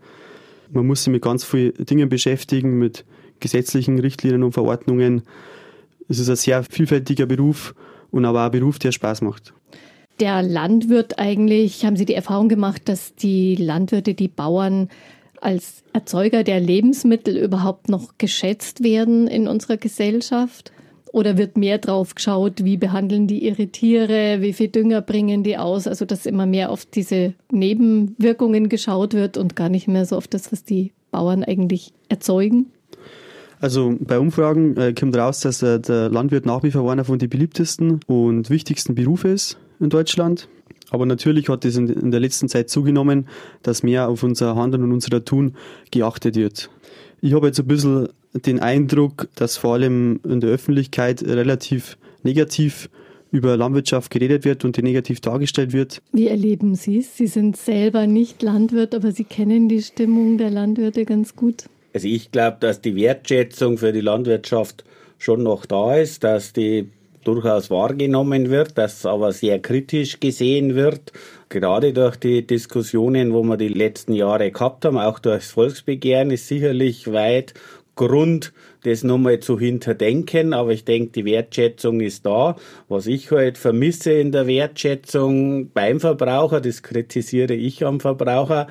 [0.71, 3.05] Man muss sich mit ganz vielen Dingen beschäftigen, mit
[3.39, 5.23] gesetzlichen Richtlinien und Verordnungen.
[6.09, 7.75] Es ist ein sehr vielfältiger Beruf
[8.11, 9.53] und aber auch ein Beruf, der Spaß macht.
[10.19, 14.89] Der Landwirt eigentlich, haben Sie die Erfahrung gemacht, dass die Landwirte, die Bauern
[15.41, 20.71] als Erzeuger der Lebensmittel überhaupt noch geschätzt werden in unserer Gesellschaft?
[21.17, 25.57] Oder wird mehr drauf geschaut, wie behandeln die ihre Tiere, wie viel Dünger bringen die
[25.57, 25.87] aus?
[25.87, 30.27] Also, dass immer mehr auf diese Nebenwirkungen geschaut wird und gar nicht mehr so auf
[30.27, 32.67] das, was die Bauern eigentlich erzeugen?
[33.59, 37.17] Also bei Umfragen äh, kommt raus, dass äh, der Landwirt nach wie vor einer von
[37.17, 40.47] den beliebtesten und wichtigsten Berufe ist in Deutschland.
[40.91, 43.27] Aber natürlich hat es in, in der letzten Zeit zugenommen,
[43.63, 45.55] dass mehr auf unser Handeln und unser Tun
[45.89, 46.69] geachtet wird.
[47.21, 48.09] Ich habe jetzt ein bisschen
[48.45, 52.89] den Eindruck, dass vor allem in der Öffentlichkeit relativ negativ
[53.31, 56.01] über Landwirtschaft geredet wird und die negativ dargestellt wird.
[56.13, 57.17] Wie erleben Sie es?
[57.17, 61.65] Sie sind selber nicht Landwirt, aber Sie kennen die Stimmung der Landwirte ganz gut.
[61.93, 64.83] Also ich glaube, dass die Wertschätzung für die Landwirtschaft
[65.17, 66.89] schon noch da ist, dass die
[67.23, 71.11] durchaus wahrgenommen wird, dass aber sehr kritisch gesehen wird.
[71.49, 76.31] Gerade durch die Diskussionen, wo wir die letzten Jahre gehabt haben, auch durch das Volksbegehren,
[76.31, 77.53] ist sicherlich weit
[77.97, 82.55] Grund, das nochmal zu hinterdenken, aber ich denke, die Wertschätzung ist da.
[82.87, 88.67] Was ich halt vermisse in der Wertschätzung beim Verbraucher, das kritisiere ich am Verbraucher,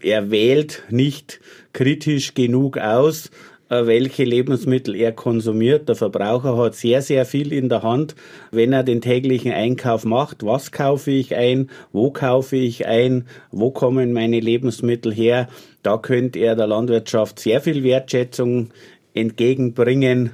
[0.00, 1.40] er wählt nicht
[1.72, 3.30] kritisch genug aus,
[3.68, 5.88] welche Lebensmittel er konsumiert.
[5.88, 8.14] Der Verbraucher hat sehr, sehr viel in der Hand,
[8.50, 10.44] wenn er den täglichen Einkauf macht.
[10.44, 11.70] Was kaufe ich ein?
[11.92, 13.26] Wo kaufe ich ein?
[13.50, 15.48] Wo kommen meine Lebensmittel her?
[15.82, 18.70] Da könnte er der Landwirtschaft sehr viel Wertschätzung
[19.14, 20.32] entgegenbringen.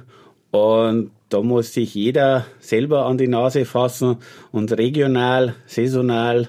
[0.51, 4.17] Und da muss sich jeder selber an die Nase fassen
[4.51, 6.47] und regional, saisonal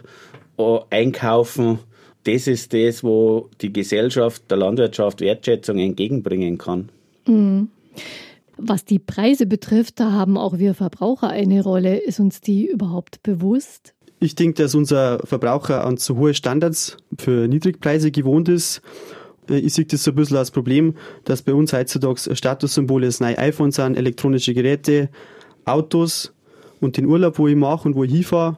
[0.59, 1.81] äh, einkaufen
[2.27, 6.89] das ist das, wo die Gesellschaft der Landwirtschaft Wertschätzung entgegenbringen kann.
[7.27, 7.69] Mhm.
[8.57, 11.99] Was die Preise betrifft, da haben auch wir Verbraucher eine Rolle.
[11.99, 13.93] Ist uns die überhaupt bewusst?
[14.19, 18.81] Ich denke, dass unser Verbraucher an zu hohe Standards für Niedrigpreise gewohnt ist.
[19.49, 23.21] Äh, ich sehe das so ein bisschen als Problem, dass bei uns heutzutage Statussymbole das
[23.21, 25.11] neue iPhone sind, elektronische Geräte,
[25.65, 26.33] Autos
[26.81, 28.57] und den Urlaub, wo ich mache und wo ich hinfahre,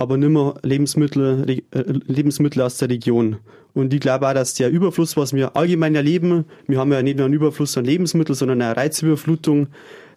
[0.00, 3.36] aber nicht mehr Lebensmittel, äh, Lebensmittel aus der Region.
[3.74, 7.18] Und ich glaube auch, dass der Überfluss, was wir allgemein erleben, wir haben ja nicht
[7.18, 9.68] nur einen Überfluss an Lebensmitteln, sondern eine Reizüberflutung,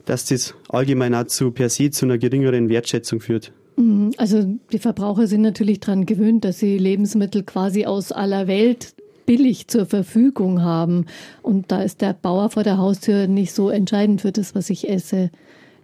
[0.06, 3.52] dass das allgemein auch zu per se zu einer geringeren Wertschätzung führt.
[3.76, 4.12] Mhm.
[4.15, 9.67] Also die Verbraucher sind natürlich daran gewöhnt, dass sie Lebensmittel quasi aus aller Welt billig
[9.67, 11.08] zur Verfügung haben.
[11.41, 14.89] Und da ist der Bauer vor der Haustür nicht so entscheidend für das, was ich
[14.89, 15.30] esse.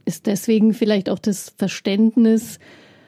[0.05, 2.59] Ist deswegen vielleicht auch das Verständnis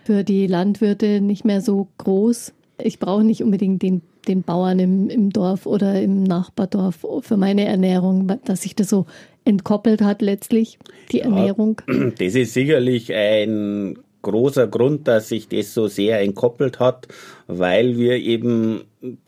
[0.04, 2.54] für die Landwirte nicht mehr so groß?
[2.84, 7.66] Ich brauche nicht unbedingt den, den Bauern im, im Dorf oder im Nachbardorf für meine
[7.66, 9.06] Ernährung, dass sich das so
[9.46, 10.80] entkoppelt hat letztlich,
[11.12, 11.82] die ja, Ernährung.
[12.18, 17.08] Das ist sicherlich ein großer Grund, dass sich das so sehr entkoppelt hat,
[17.48, 18.82] weil wir eben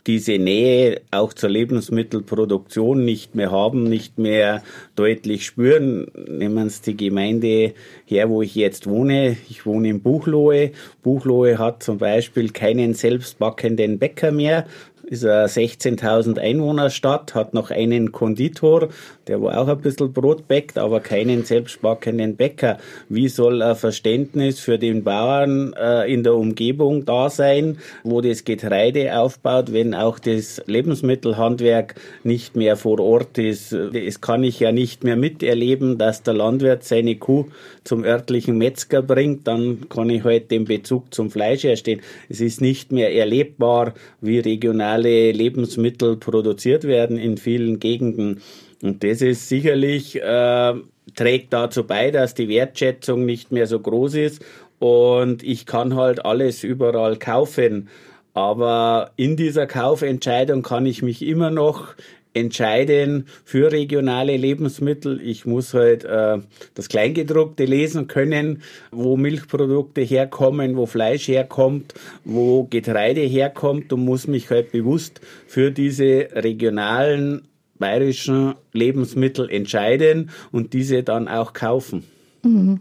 [0.05, 4.63] diese Nähe auch zur Lebensmittelproduktion nicht mehr haben, nicht mehr
[4.95, 6.07] deutlich spüren.
[6.27, 7.73] Nehmen Sie die Gemeinde
[8.05, 9.37] her, wo ich jetzt wohne.
[9.49, 10.71] Ich wohne in Buchloe.
[11.01, 14.67] Buchloe hat zum Beispiel keinen selbstbackenden Bäcker mehr,
[15.03, 18.89] ist eine 16.000 Einwohnerstadt, hat noch einen Konditor,
[19.27, 22.77] der wo auch ein bisschen Brot bäckt, aber keinen selbstbackenden Bäcker.
[23.09, 28.43] Wie soll ein Verständnis für den Bauern äh, in der Umgebung da sein, wo das
[28.43, 33.71] Getreide aufbaut, wenn auch das Lebensmittelhandwerk nicht mehr vor Ort ist?
[33.71, 37.45] Es kann ich ja nicht mehr miterleben, dass der Landwirt seine Kuh
[37.83, 42.01] zum örtlichen Metzger bringt, dann kann ich halt den Bezug zum Fleisch herstellen.
[42.29, 48.41] Es ist nicht mehr erlebbar, wie regionale Lebensmittel produziert werden in vielen Gegenden.
[48.83, 50.73] Und das ist sicherlich, äh,
[51.15, 54.45] trägt dazu bei, dass die Wertschätzung nicht mehr so groß ist
[54.79, 57.87] und ich kann halt alles überall kaufen.
[58.33, 61.95] Aber in dieser Kaufentscheidung kann ich mich immer noch
[62.33, 65.21] entscheiden für regionale Lebensmittel.
[65.21, 66.39] Ich muss halt äh,
[66.73, 71.93] das Kleingedruckte lesen können, wo Milchprodukte herkommen, wo Fleisch herkommt,
[72.25, 77.47] wo Getreide herkommt und muss mich halt bewusst für diese regionalen
[77.83, 82.05] bayerischen Lebensmittel entscheiden und diese dann auch kaufen.
[82.41, 82.79] Mhm.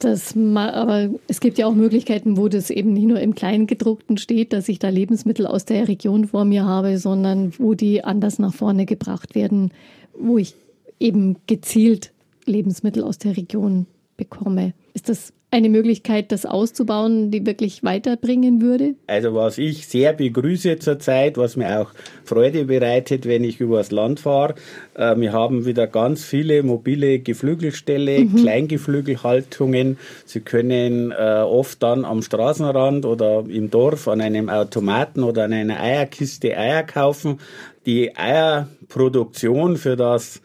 [0.00, 4.52] Das, aber es gibt ja auch Möglichkeiten, wo das eben nicht nur im Kleingedruckten steht,
[4.52, 8.52] dass ich da Lebensmittel aus der Region vor mir habe, sondern wo die anders nach
[8.52, 9.70] vorne gebracht werden,
[10.18, 10.56] wo ich
[10.98, 12.10] eben gezielt
[12.44, 14.74] Lebensmittel aus der Region bekomme.
[14.94, 18.96] Ist das eine Möglichkeit, das auszubauen, die wirklich weiterbringen würde?
[19.06, 21.90] Also was ich sehr begrüße zurzeit, was mir auch
[22.24, 24.56] Freude bereitet, wenn ich übers Land fahre,
[24.94, 28.36] äh, wir haben wieder ganz viele mobile Geflügelställe, mhm.
[28.36, 29.96] Kleingeflügelhaltungen.
[30.24, 35.52] Sie können äh, oft dann am Straßenrand oder im Dorf an einem Automaten oder an
[35.52, 37.38] einer Eierkiste Eier kaufen.
[37.86, 40.40] Die Eierproduktion für das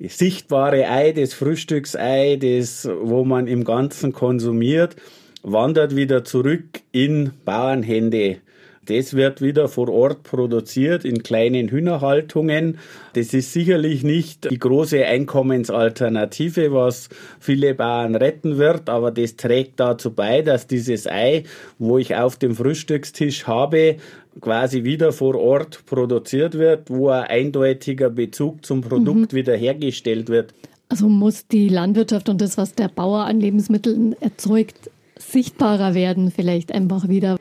[0.00, 4.96] sichtbare Ei, das Frühstücksei, das, wo man im Ganzen konsumiert,
[5.42, 8.38] wandert wieder zurück in Bauernhände.
[8.86, 12.78] Das wird wieder vor Ort produziert in kleinen Hühnerhaltungen.
[13.14, 17.08] Das ist sicherlich nicht die große Einkommensalternative, was
[17.40, 21.44] viele Bauern retten wird, aber das trägt dazu bei, dass dieses Ei,
[21.78, 23.96] wo ich auf dem Frühstückstisch habe,
[24.40, 29.36] quasi wieder vor Ort produziert wird, wo ein eindeutiger Bezug zum Produkt mhm.
[29.36, 30.54] wiederhergestellt wird.
[30.88, 36.72] Also muss die Landwirtschaft und das, was der Bauer an Lebensmitteln erzeugt, sichtbarer werden, vielleicht
[36.72, 37.36] einfach wieder.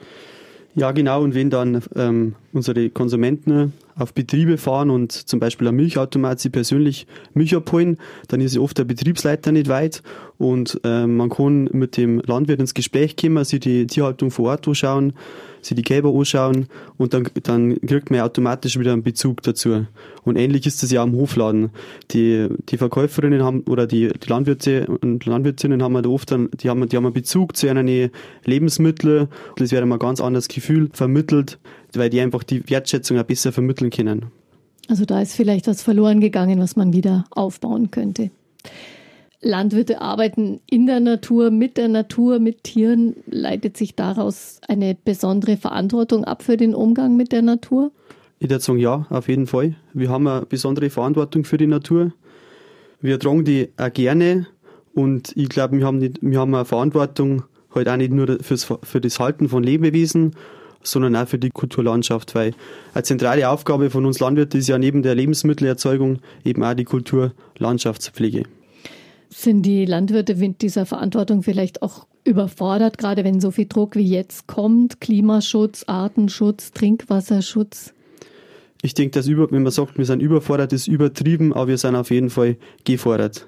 [0.76, 1.22] Ja, genau.
[1.22, 6.50] Und wenn dann ähm, unsere Konsumenten auf Betriebe fahren und zum Beispiel ein Milchautomat sie
[6.50, 10.02] persönlich Milch abholen, dann ist oft der Betriebsleiter nicht weit
[10.38, 14.68] und äh, man kann mit dem Landwirt ins Gespräch kommen, sich die Tierhaltung vor Ort
[14.68, 15.14] anschauen,
[15.62, 19.86] sich die Kälber anschauen und dann, dann kriegt man automatisch wieder einen Bezug dazu.
[20.24, 21.70] Und ähnlich ist das ja am Hofladen.
[22.12, 26.70] Die, die Verkäuferinnen haben oder die, die Landwirte und Landwirtinnen haben da oft dann, die
[26.70, 27.84] haben, die haben einen Bezug zu einer
[28.46, 29.28] Lebensmittel.
[29.58, 31.60] Das wird ein ganz anderes Gefühl vermittelt,
[31.98, 34.28] weil die einfach die Wertschätzung auch besser vermitteln können.
[34.90, 38.32] Also da ist vielleicht was verloren gegangen, was man wieder aufbauen könnte.
[39.42, 43.16] Landwirte arbeiten in der Natur, mit der Natur, mit Tieren.
[43.28, 47.92] Leitet sich daraus eine besondere Verantwortung ab für den Umgang mit der Natur?
[48.40, 49.76] Ich würde sagen, ja, auf jeden Fall.
[49.94, 52.14] Wir haben eine besondere Verantwortung für die Natur.
[53.02, 54.48] Wir tragen die auch gerne
[54.94, 57.44] und ich glaube, wir haben, nicht, wir haben eine Verantwortung
[57.76, 60.36] halt auch nicht nur fürs, für das Halten von Lebewesen,
[60.84, 62.54] sondern auch für die Kulturlandschaft, weil
[62.94, 68.44] eine zentrale Aufgabe von uns Landwirten ist ja neben der Lebensmittelerzeugung eben auch die Kulturlandschaftspflege.
[69.30, 74.08] Sind die Landwirte mit dieser Verantwortung vielleicht auch überfordert, gerade wenn so viel Druck wie
[74.08, 75.02] jetzt kommt?
[75.02, 77.94] Klimaschutz, Artenschutz, Trinkwasserschutz?
[78.82, 81.96] Ich denke, dass über, wenn man sagt, wir sind überfordert, ist übertrieben, aber wir sind
[81.96, 83.48] auf jeden Fall gefordert.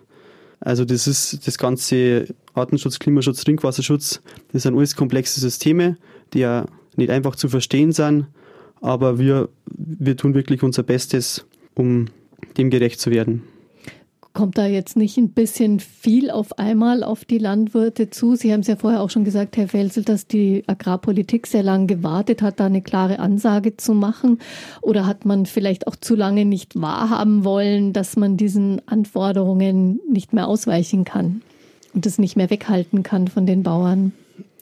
[0.60, 4.22] Also das ist das ganze Artenschutz, Klimaschutz, Trinkwasserschutz,
[4.54, 5.98] das sind alles komplexe Systeme,
[6.34, 6.66] die ja
[6.98, 8.28] nicht einfach zu verstehen sind,
[8.82, 12.08] aber wir, wir tun wirklich unser Bestes, um
[12.58, 13.44] dem gerecht zu werden.
[14.36, 18.36] Kommt da jetzt nicht ein bisschen viel auf einmal auf die Landwirte zu?
[18.36, 21.86] Sie haben es ja vorher auch schon gesagt, Herr Felsel, dass die Agrarpolitik sehr lange
[21.86, 24.40] gewartet hat, da eine klare Ansage zu machen.
[24.82, 30.34] Oder hat man vielleicht auch zu lange nicht wahrhaben wollen, dass man diesen Anforderungen nicht
[30.34, 31.42] mehr ausweichen kann
[31.94, 34.12] und es nicht mehr weghalten kann von den Bauern?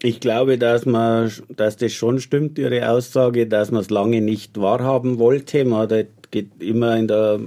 [0.05, 4.59] Ich glaube, dass man, dass das schon stimmt, Ihre Aussage, dass man es lange nicht
[4.59, 5.63] wahrhaben wollte.
[5.63, 7.39] Man hat geht immer in der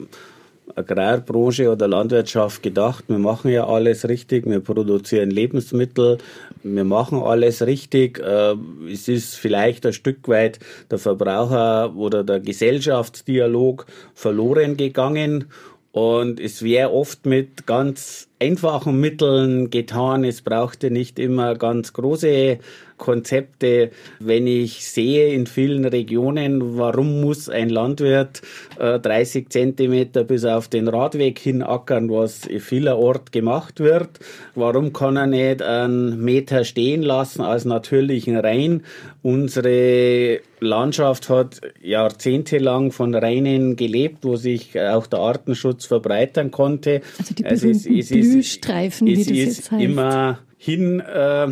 [0.74, 6.18] Agrarbranche oder Landwirtschaft gedacht, wir machen ja alles richtig, wir produzieren Lebensmittel,
[6.62, 8.20] wir machen alles richtig.
[8.20, 8.54] Äh,
[8.90, 10.58] es ist vielleicht ein Stück weit
[10.90, 15.46] der Verbraucher oder der Gesellschaftsdialog verloren gegangen
[15.92, 20.24] und es wäre oft mit ganz einfachen Mitteln getan.
[20.24, 22.58] Es brauchte nicht immer ganz große
[22.98, 23.90] Konzepte.
[24.20, 28.42] Wenn ich sehe in vielen Regionen, warum muss ein Landwirt
[28.78, 34.20] äh, 30 Zentimeter bis auf den Radweg hin ackern, was vielerorts gemacht wird?
[34.54, 38.82] Warum kann er nicht einen Meter stehen lassen als natürlichen Rhein?
[39.22, 47.02] Unsere Landschaft hat jahrzehntelang von Rheinen gelebt, wo sich auch der Artenschutz verbreitern konnte.
[47.18, 49.82] Also die berühmten also es, es, Blühstreifen, es, wie das jetzt heißt.
[49.82, 51.48] immer hin äh,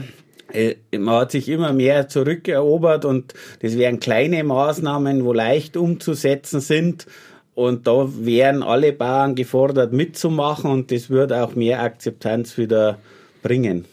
[0.55, 6.61] äh, man hat sich immer mehr zurückerobert und das wären kleine Maßnahmen, wo leicht umzusetzen
[6.61, 7.07] sind.
[7.55, 12.99] Und da wären alle Bauern gefordert mitzumachen und das würde auch mehr Akzeptanz wieder
[13.43, 13.85] bringen.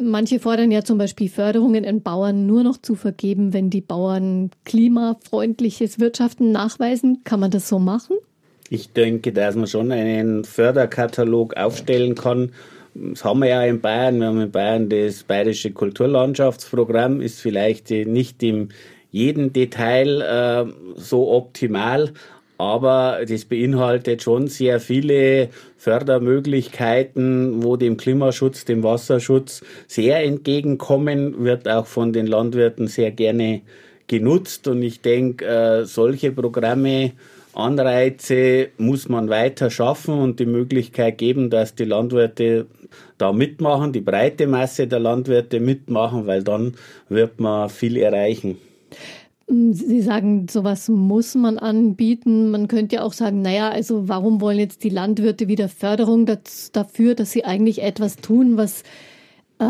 [0.00, 4.50] Manche fordern ja zum Beispiel Förderungen an Bauern nur noch zu vergeben, wenn die Bauern
[4.64, 7.24] klimafreundliches Wirtschaften nachweisen.
[7.24, 8.16] Kann man das so machen?
[8.74, 12.52] Ich denke, dass man schon einen Förderkatalog aufstellen kann,
[12.94, 14.18] das haben wir ja in Bayern.
[14.18, 18.70] Wir haben in Bayern das Bayerische Kulturlandschaftsprogramm, ist vielleicht nicht in
[19.10, 22.14] jedem Detail äh, so optimal,
[22.56, 31.68] aber das beinhaltet schon sehr viele Fördermöglichkeiten, wo dem Klimaschutz, dem Wasserschutz sehr entgegenkommen, wird
[31.68, 33.60] auch von den Landwirten sehr gerne
[34.06, 34.66] genutzt.
[34.66, 37.12] Und ich denke, äh, solche Programme
[37.54, 42.66] Anreize muss man weiter schaffen und die Möglichkeit geben, dass die Landwirte
[43.18, 46.74] da mitmachen, die breite Masse der Landwirte mitmachen, weil dann
[47.08, 48.56] wird man viel erreichen.
[49.48, 52.50] Sie sagen, sowas muss man anbieten.
[52.50, 56.26] Man könnte ja auch sagen, naja, also warum wollen jetzt die Landwirte wieder Förderung
[56.72, 58.82] dafür, dass sie eigentlich etwas tun, was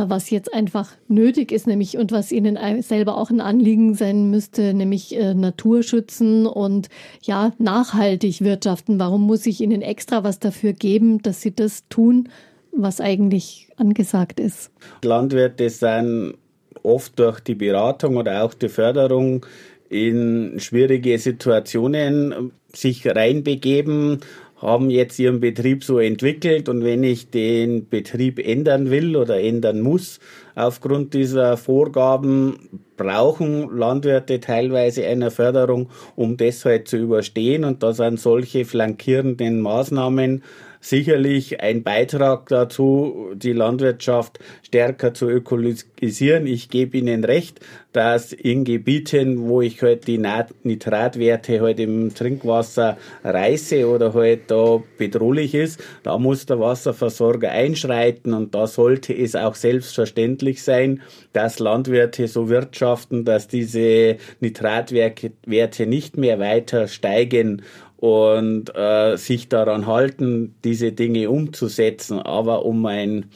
[0.09, 4.74] was jetzt einfach nötig ist, nämlich und was Ihnen selber auch ein Anliegen sein müsste,
[4.74, 6.88] nämlich äh, Natur schützen und
[7.22, 8.99] ja, nachhaltig wirtschaften.
[8.99, 12.28] Warum muss ich Ihnen extra was dafür geben, dass Sie das tun,
[12.72, 14.70] was eigentlich angesagt ist?
[15.05, 16.34] Landwirte sind
[16.82, 19.47] oft durch die Beratung oder auch die Förderung
[19.88, 24.20] in schwierige Situationen sich reinbegeben,
[24.62, 29.80] haben jetzt ihren Betrieb so entwickelt und wenn ich den Betrieb ändern will oder ändern
[29.80, 30.20] muss,
[30.54, 37.64] aufgrund dieser Vorgaben brauchen Landwirte teilweise eine Förderung, um das halt zu überstehen.
[37.64, 40.44] Und da sind solche flankierenden Maßnahmen
[40.83, 46.47] sicherlich ein Beitrag dazu, die Landwirtschaft stärker zu ökologisieren.
[46.47, 47.61] Ich gebe Ihnen recht,
[47.93, 50.18] dass in Gebieten, wo ich halt die
[50.64, 58.35] Nitratwerte halt im Trinkwasser reiße oder halt da bedrohlich ist, da muss der Wasserversorger einschreiten
[58.35, 61.01] und da sollte es auch selbstverständlich sein,
[61.33, 67.62] dass Landwirte so wirtschaften, dass diese Nitratwerte nicht mehr weiter steigen
[68.03, 72.18] und äh, sich daran halten, diese Dinge umzusetzen.
[72.18, 73.26] Aber um einen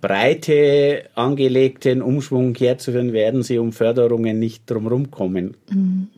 [0.00, 5.56] breite angelegten Umschwung herzuführen, werden sie um Förderungen nicht drumherum kommen.
[5.70, 6.08] Mhm.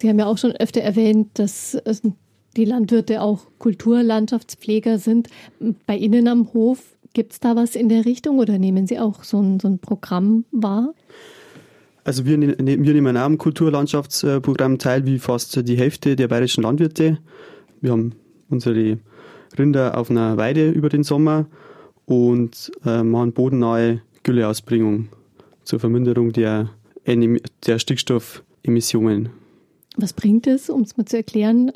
[0.00, 1.76] Sie haben ja auch schon öfter erwähnt, dass
[2.56, 5.28] die Landwirte auch Kulturlandschaftspfleger sind.
[5.84, 9.24] Bei Ihnen am Hof gibt es da was in der Richtung oder nehmen Sie auch
[9.24, 10.94] so ein, so ein Programm wahr?
[12.04, 16.28] Also wir, ne-, ne-, wir nehmen auch am Kulturlandschaftsprogramm teil, wie fast die Hälfte der
[16.28, 17.18] bayerischen Landwirte.
[17.80, 18.12] Wir haben
[18.48, 18.98] unsere
[19.58, 21.46] Rinder auf einer Weide über den Sommer
[22.06, 25.08] und äh, machen bodennahe Gülleausbringung
[25.64, 26.70] zur Verminderung der,
[27.06, 29.30] der Stickstoffemissionen.
[29.96, 31.72] Was bringt es, um es mal zu erklären,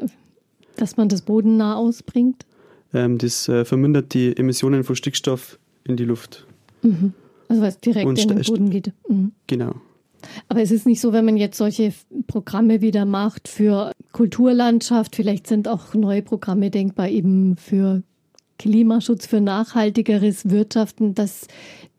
[0.76, 2.46] dass man das bodennah ausbringt?
[2.92, 6.46] Ähm, das äh, vermindert die Emissionen von Stickstoff in die Luft.
[6.82, 7.12] Mhm.
[7.48, 8.92] Also was direkt Und in den Boden geht.
[9.08, 9.32] Mhm.
[9.46, 9.74] Genau.
[10.48, 11.92] Aber es ist nicht so, wenn man jetzt solche
[12.26, 18.02] Programme wieder macht für Kulturlandschaft, vielleicht sind auch neue Programme denkbar eben für
[18.58, 21.48] Klimaschutz, für nachhaltigeres Wirtschaften, dass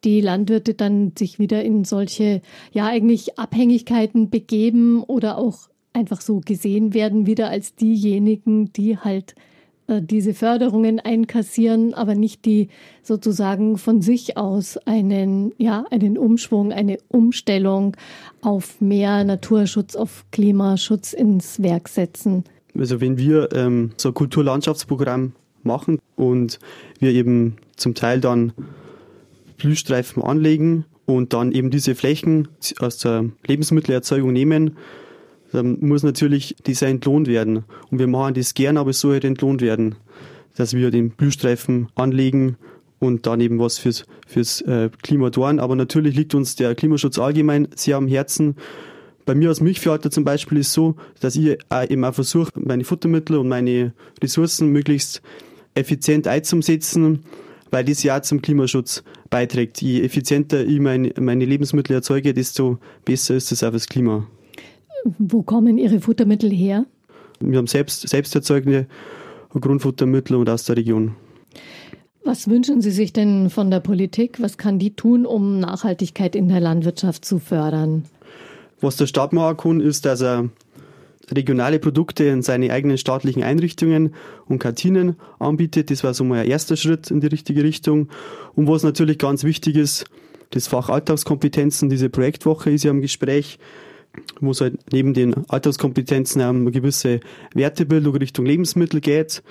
[0.03, 6.39] die Landwirte dann sich wieder in solche, ja eigentlich Abhängigkeiten begeben oder auch einfach so
[6.39, 9.36] gesehen werden, wieder als diejenigen, die halt
[9.88, 12.69] diese Förderungen einkassieren, aber nicht die
[13.03, 17.95] sozusagen von sich aus einen, ja, einen Umschwung, eine Umstellung
[18.41, 22.43] auf mehr Naturschutz, auf Klimaschutz ins Werk setzen.
[22.77, 25.33] Also wenn wir ähm, so ein Kulturlandschaftsprogramm
[25.63, 26.59] machen und
[26.99, 28.53] wir eben zum Teil dann
[29.57, 32.47] Blühstreifen anlegen und dann eben diese Flächen
[32.79, 34.77] aus der Lebensmittelerzeugung nehmen,
[35.55, 37.63] dann muss natürlich dieser entlohnt werden.
[37.89, 39.95] Und wir machen das gern, aber es soll halt entlohnt werden,
[40.55, 42.57] dass wir den Blühstreifen anlegen
[42.99, 45.59] und dann eben was fürs, fürs äh, Klima tun.
[45.59, 48.55] Aber natürlich liegt uns der Klimaschutz allgemein sehr am Herzen.
[49.25, 52.83] Bei mir als Milchviehhalter zum Beispiel ist so, dass ich auch eben auch versuche, meine
[52.83, 55.21] Futtermittel und meine Ressourcen möglichst
[55.73, 57.23] effizient einzusetzen,
[57.71, 59.81] weil das ja auch zum Klimaschutz beiträgt.
[59.81, 64.27] Je effizienter ich mein, meine Lebensmittel erzeuge, desto besser ist es auch fürs Klima.
[65.19, 66.85] Wo kommen Ihre Futtermittel her?
[67.39, 68.87] Wir haben selbst, selbst erzeugte
[69.49, 71.15] Grundfuttermittel und aus der Region.
[72.23, 74.41] Was wünschen Sie sich denn von der Politik?
[74.41, 78.05] Was kann die tun, um Nachhaltigkeit in der Landwirtschaft zu fördern?
[78.81, 80.49] Was der Staat machen kann, ist, dass er
[81.31, 84.15] regionale Produkte in seine eigenen staatlichen Einrichtungen
[84.47, 85.91] und Kantinen anbietet.
[85.91, 88.09] Das war so mal ein erster Schritt in die richtige Richtung.
[88.55, 90.05] Und was natürlich ganz wichtig ist,
[90.49, 93.59] das Fach Alltagskompetenzen, diese Projektwoche ist ja im Gespräch,
[94.39, 97.20] wo es halt neben den um eine gewisse
[97.53, 99.43] Wertebildung Richtung Lebensmittel geht.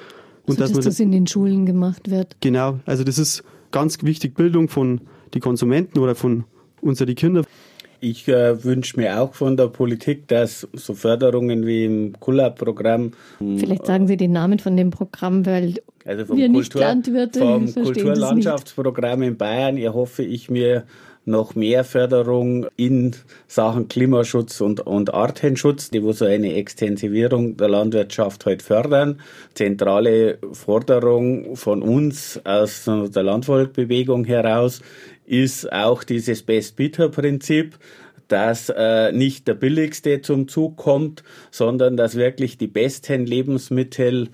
[0.47, 2.37] Und so, dass, dass das in den Schulen gemacht wird.
[2.41, 5.01] Genau, also das ist ganz wichtig, Bildung von
[5.33, 6.45] den Konsumenten oder von
[6.81, 7.45] unseren Kindern.
[8.01, 13.12] Ich äh, wünsche mir auch von der Politik, dass so Förderungen wie im Kula-Programm.
[13.39, 17.39] Vielleicht sagen Sie den Namen von dem Programm, weil also vom wir Kultur, nicht Landwirte
[17.39, 20.85] vom verstehen Kulturlandschaftsprogramm in Bayern erhoffe ich mir
[21.27, 23.16] noch mehr Förderung in
[23.47, 29.20] Sachen Klimaschutz und, und Artenschutz, die wo so eine Extensivierung der Landwirtschaft heute fördern.
[29.55, 34.81] Zentrale Forderung von uns aus der Landvolkbewegung heraus
[35.27, 37.79] ist auch dieses Best-Bidder-Prinzip,
[38.29, 44.29] dass äh, nicht der billigste zum Zug kommt, sondern dass wirklich die besten Lebensmittel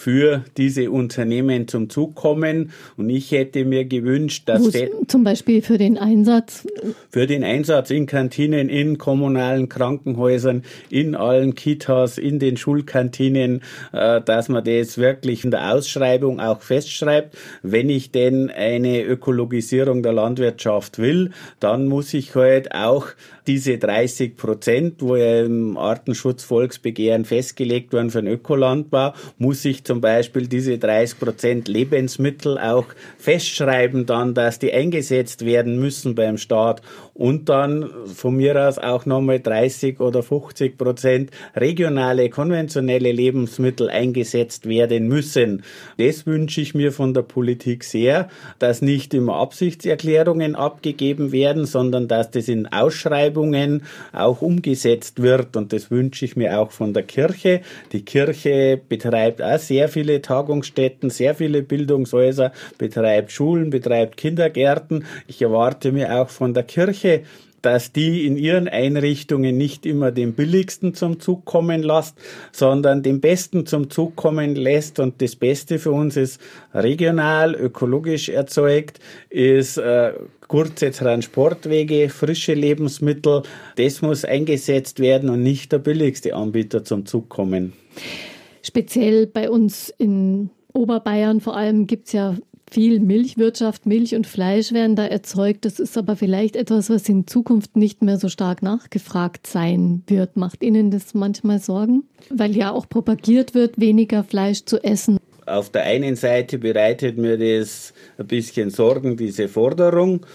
[0.00, 2.72] für diese Unternehmen zum Zug kommen.
[2.96, 4.62] Und ich hätte mir gewünscht, dass
[5.06, 6.66] zum Beispiel für den Einsatz
[7.10, 13.60] für den Einsatz in Kantinen, in kommunalen Krankenhäusern, in allen Kitas, in den Schulkantinen,
[13.92, 17.36] äh, dass man das wirklich in der Ausschreibung auch festschreibt.
[17.62, 23.08] Wenn ich denn eine Ökologisierung der Landwirtschaft will, dann muss ich halt auch
[23.46, 30.00] diese 30 Prozent, wo ja im Artenschutz-Volksbegehren festgelegt werden für den Ökolandbau, muss ich zum
[30.00, 32.86] Beispiel diese 30 Prozent Lebensmittel auch
[33.18, 36.80] festschreiben dann, dass die eingesetzt werden müssen beim Staat
[37.20, 44.66] und dann von mir aus auch nochmal 30 oder 50 Prozent regionale, konventionelle Lebensmittel eingesetzt
[44.66, 45.62] werden müssen.
[45.98, 52.08] Das wünsche ich mir von der Politik sehr, dass nicht immer Absichtserklärungen abgegeben werden, sondern
[52.08, 53.82] dass das in Ausschreibungen
[54.14, 57.60] auch umgesetzt wird und das wünsche ich mir auch von der Kirche.
[57.92, 65.04] Die Kirche betreibt auch sehr viele Tagungsstätten, sehr viele Bildungshäuser, betreibt Schulen, betreibt Kindergärten.
[65.26, 67.09] Ich erwarte mir auch von der Kirche,
[67.62, 72.16] dass die in ihren Einrichtungen nicht immer den billigsten zum Zug kommen lässt,
[72.52, 74.98] sondern den besten zum Zug kommen lässt.
[74.98, 76.40] Und das Beste für uns ist
[76.74, 80.12] regional, ökologisch erzeugt, ist äh,
[80.48, 83.42] kurze Transportwege, frische Lebensmittel.
[83.76, 87.72] Das muss eingesetzt werden und nicht der billigste Anbieter zum Zug kommen.
[88.62, 92.36] Speziell bei uns in Oberbayern vor allem gibt es ja
[92.70, 95.64] viel Milchwirtschaft, Milch und Fleisch werden da erzeugt.
[95.64, 100.36] Das ist aber vielleicht etwas, was in Zukunft nicht mehr so stark nachgefragt sein wird.
[100.36, 102.04] Macht Ihnen das manchmal Sorgen?
[102.30, 105.18] Weil ja auch propagiert wird, weniger Fleisch zu essen.
[105.46, 110.26] Auf der einen Seite bereitet mir das ein bisschen Sorgen, diese Forderung.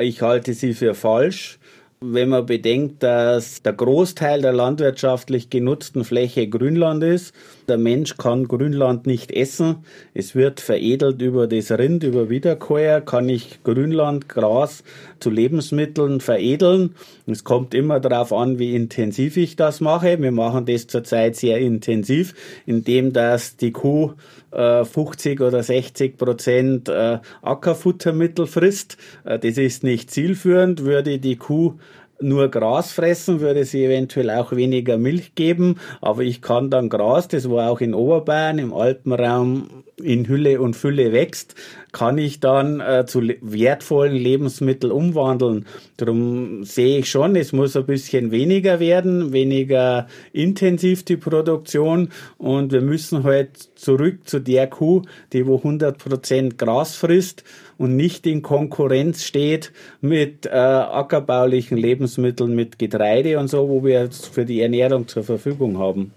[0.00, 1.59] Ich halte sie für falsch.
[2.02, 7.34] Wenn man bedenkt, dass der Großteil der landwirtschaftlich genutzten Fläche Grünland ist.
[7.68, 9.84] Der Mensch kann Grünland nicht essen.
[10.14, 14.82] Es wird veredelt über das Rind, über Wiederkäuer, kann ich Grünland, Gras
[15.20, 16.94] zu Lebensmitteln veredeln.
[17.26, 20.20] Es kommt immer darauf an, wie intensiv ich das mache.
[20.20, 22.34] Wir machen das zurzeit sehr intensiv,
[22.66, 24.14] indem dass die Kuh
[24.52, 28.96] 50 äh, oder 60 Prozent äh, Ackerfuttermittel frisst.
[29.24, 30.84] Äh, das ist nicht zielführend.
[30.84, 31.74] Würde die Kuh
[32.20, 37.28] nur Gras fressen, würde sie eventuell auch weniger Milch geben, aber ich kann dann Gras,
[37.28, 41.54] das wo auch in Oberbayern im Alpenraum in Hülle und Fülle wächst,
[41.92, 45.66] kann ich dann äh, zu wertvollen Lebensmitteln umwandeln.
[45.96, 52.72] Darum sehe ich schon, es muss ein bisschen weniger werden, weniger intensiv die Produktion und
[52.72, 57.44] wir müssen halt zurück zu der Kuh, die wo 100% Gras frisst
[57.78, 64.10] und nicht in Konkurrenz steht mit äh, ackerbaulichen Lebensmitteln, mit Getreide und so, wo wir
[64.10, 66.12] für die Ernährung zur Verfügung haben.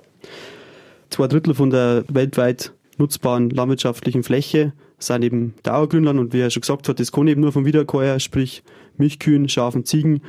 [1.10, 2.74] Zwei Drittel von der weltweit
[3.04, 7.41] nutzbaren landwirtschaftlichen Fläche sind eben Dauergrünland und wie er schon gesagt hat, das kann eben
[7.41, 8.64] nur vom Wiederkäuer, sprich
[8.97, 10.22] Milchkühen, Schafen, Ziegen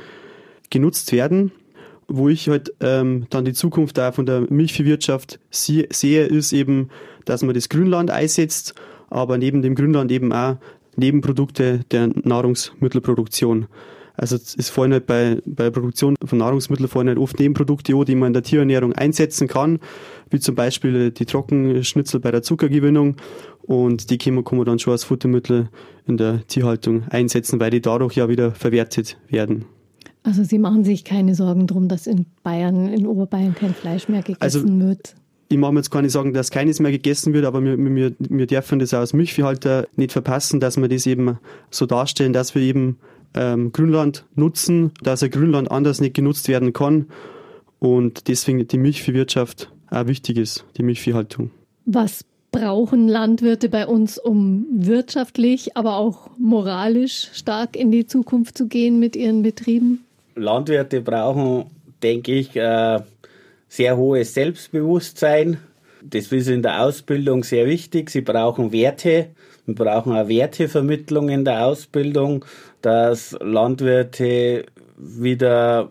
[0.69, 1.51] genutzt werden.
[2.07, 5.83] Wo ich halt ähm, dann die Zukunft auch von der Milchviehwirtschaft sehe,
[6.25, 6.89] ist eben,
[7.23, 8.75] dass man das Grünland einsetzt,
[9.09, 10.57] aber neben dem Grünland eben auch
[10.97, 13.67] Nebenprodukte der Nahrungsmittelproduktion.
[14.17, 18.27] Also es fallen halt bei, bei Produktion von Nahrungsmitteln fallen halt oft Nebenprodukte die man
[18.27, 19.79] in der Tierernährung einsetzen kann,
[20.29, 23.17] wie zum Beispiel die Trockenschnitzel bei der Zuckergewinnung
[23.63, 25.69] und die man, kann man dann schon als Futtermittel
[26.07, 29.65] in der Tierhaltung einsetzen, weil die dadurch ja wieder verwertet werden.
[30.23, 34.23] Also Sie machen sich keine Sorgen drum, dass in Bayern, in Oberbayern kein Fleisch mehr
[34.23, 35.15] gegessen also, wird?
[35.49, 38.47] ich mache mir jetzt keine Sorgen, dass keines mehr gegessen wird, aber wir, wir, wir
[38.47, 41.37] dürfen das als Milchviehhalter nicht verpassen, dass wir das eben
[41.69, 42.97] so darstellen, dass wir eben
[43.35, 47.07] ähm, Grünland nutzen, dass ein Grünland anders nicht genutzt werden kann
[47.79, 51.51] und deswegen die Milchviehwirtschaft auch wichtig ist, die Milchviehhaltung.
[51.85, 58.67] Was brauchen Landwirte bei uns, um wirtschaftlich, aber auch moralisch stark in die Zukunft zu
[58.67, 60.03] gehen mit ihren Betrieben?
[60.35, 61.65] Landwirte brauchen,
[62.01, 63.01] denke ich, äh
[63.75, 65.57] sehr hohes Selbstbewusstsein.
[66.01, 68.09] Das ist in der Ausbildung sehr wichtig.
[68.09, 69.27] Sie brauchen Werte.
[69.65, 72.45] Wir brauchen auch Wertevermittlung in der Ausbildung,
[72.85, 74.65] dass Landwirte
[74.97, 75.89] wieder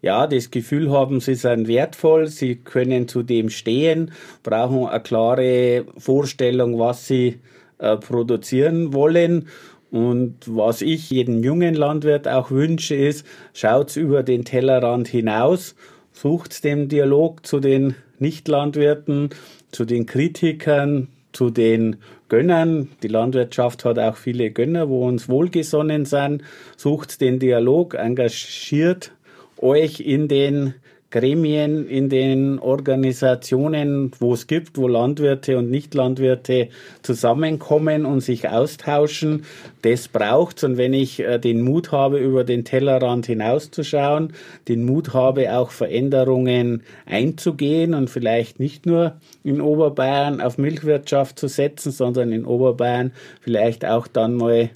[0.00, 4.12] ja das Gefühl haben, sie sind wertvoll, sie können zu dem stehen,
[4.42, 7.40] brauchen eine klare Vorstellung, was sie
[7.78, 9.48] äh, produzieren wollen.
[9.90, 15.74] Und was ich jedem jungen Landwirt auch wünsche, ist, schaut über den Tellerrand hinaus
[16.12, 19.30] sucht den Dialog zu den Nichtlandwirten,
[19.70, 21.96] zu den Kritikern, zu den
[22.28, 22.88] Gönnern.
[23.02, 26.42] Die Landwirtschaft hat auch viele Gönner, wo uns wohlgesonnen sind.
[26.76, 29.12] Sucht den Dialog, engagiert
[29.58, 30.74] euch in den
[31.10, 36.68] Gremien, in den Organisationen, wo es gibt, wo Landwirte und Nichtlandwirte
[37.00, 39.44] zusammenkommen und sich austauschen.
[39.80, 40.64] Das braucht's.
[40.64, 44.34] Und wenn ich äh, den Mut habe, über den Tellerrand hinauszuschauen,
[44.68, 51.48] den Mut habe, auch Veränderungen einzugehen und vielleicht nicht nur in Oberbayern auf Milchwirtschaft zu
[51.48, 54.68] setzen, sondern in Oberbayern vielleicht auch dann mal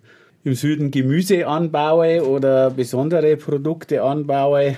[0.45, 4.77] im Süden Gemüse anbaue oder besondere Produkte anbaue,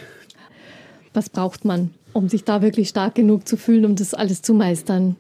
[1.15, 4.55] was braucht man, um sich da wirklich stark genug zu fühlen, um das alles zu
[4.55, 5.17] meistern?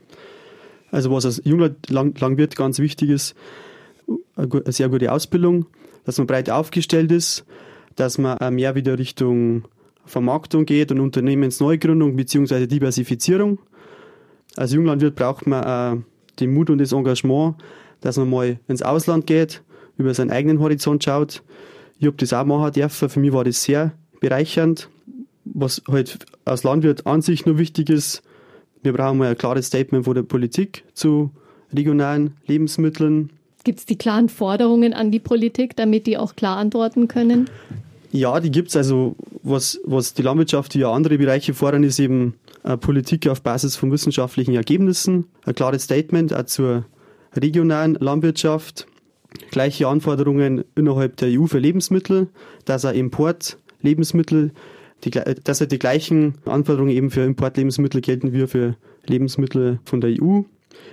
[0.90, 3.34] Also was als junger Lang Langwirt ganz wichtig ist,
[4.36, 5.66] eine sehr gute Ausbildung,
[6.04, 7.44] dass man breit aufgestellt ist,
[7.96, 9.64] dass man mehr wieder Richtung
[10.04, 12.66] Vermarktung geht und Unternehmensneugründung bzw.
[12.66, 13.58] Diversifizierung.
[14.56, 16.02] Als Junglandwirt braucht man äh,
[16.40, 17.56] den Mut und das Engagement,
[18.00, 19.62] dass man mal ins Ausland geht,
[19.96, 21.42] über seinen eigenen Horizont schaut.
[21.98, 23.08] Ich habe das auch machen dürfen.
[23.08, 24.88] Für mich war das sehr bereichernd
[25.44, 28.22] was halt als Landwirt an sich nur wichtig ist,
[28.82, 31.30] wir brauchen mal ein klares Statement von der Politik zu
[31.72, 33.30] regionalen Lebensmitteln.
[33.64, 37.48] Gibt es die klaren Forderungen an die Politik, damit die auch klar antworten können?
[38.12, 38.76] Ja, die gibt es.
[38.76, 43.42] Also was, was die Landwirtschaft wie auch andere Bereiche fordern, ist eben eine Politik auf
[43.42, 46.84] Basis von wissenschaftlichen Ergebnissen, ein klares Statement auch zur
[47.34, 48.86] regionalen Landwirtschaft,
[49.50, 52.28] gleiche Anforderungen innerhalb der EU für Lebensmittel,
[52.66, 54.52] dass ein Import Lebensmittel
[55.02, 58.76] die, dass halt die gleichen Anforderungen eben für Importlebensmittel gelten wie für
[59.06, 60.42] Lebensmittel von der EU.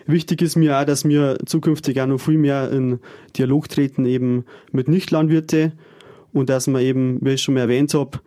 [0.05, 2.99] Wichtig ist mir auch, dass wir zukünftig auch noch viel mehr in
[3.37, 5.73] Dialog treten eben mit Nichtlandwirte
[6.33, 8.19] und dass man eben, wie ich schon mal erwähnt habe,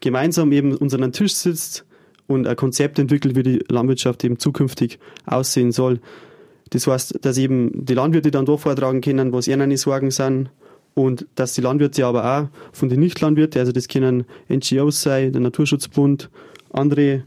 [0.00, 1.84] gemeinsam eben unseren Tisch sitzt
[2.26, 6.00] und ein Konzept entwickelt, wie die Landwirtschaft eben zukünftig aussehen soll.
[6.70, 10.50] Das heißt, dass eben die Landwirte dann doch vortragen können, was ihnen Sorgen sind
[10.94, 15.40] und dass die Landwirte aber auch von den Nichtlandwirten, also das können NGOs sein, der
[15.40, 16.30] Naturschutzbund,
[16.70, 17.24] andere,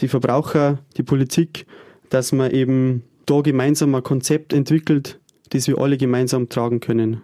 [0.00, 1.66] die Verbraucher, die Politik,
[2.10, 5.18] dass man eben da gemeinsam ein Konzept entwickelt,
[5.50, 7.22] das wir alle gemeinsam tragen können.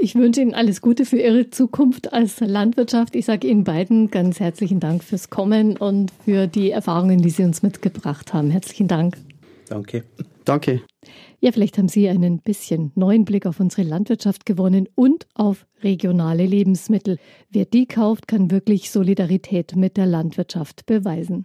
[0.00, 3.14] Ich wünsche Ihnen alles Gute für Ihre Zukunft als Landwirtschaft.
[3.14, 7.44] Ich sage Ihnen beiden ganz herzlichen Dank fürs Kommen und für die Erfahrungen, die Sie
[7.44, 8.50] uns mitgebracht haben.
[8.50, 9.16] Herzlichen Dank.
[9.68, 10.04] Danke.
[10.44, 10.82] Danke.
[11.44, 16.46] Ja, vielleicht haben Sie einen bisschen neuen Blick auf unsere Landwirtschaft gewonnen und auf regionale
[16.46, 17.18] Lebensmittel.
[17.50, 21.44] Wer die kauft, kann wirklich Solidarität mit der Landwirtschaft beweisen.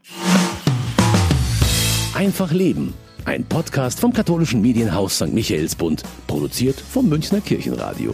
[2.14, 2.94] Einfach Leben.
[3.26, 5.34] Ein Podcast vom katholischen Medienhaus St.
[5.34, 8.14] Michaelsbund, produziert vom Münchner Kirchenradio.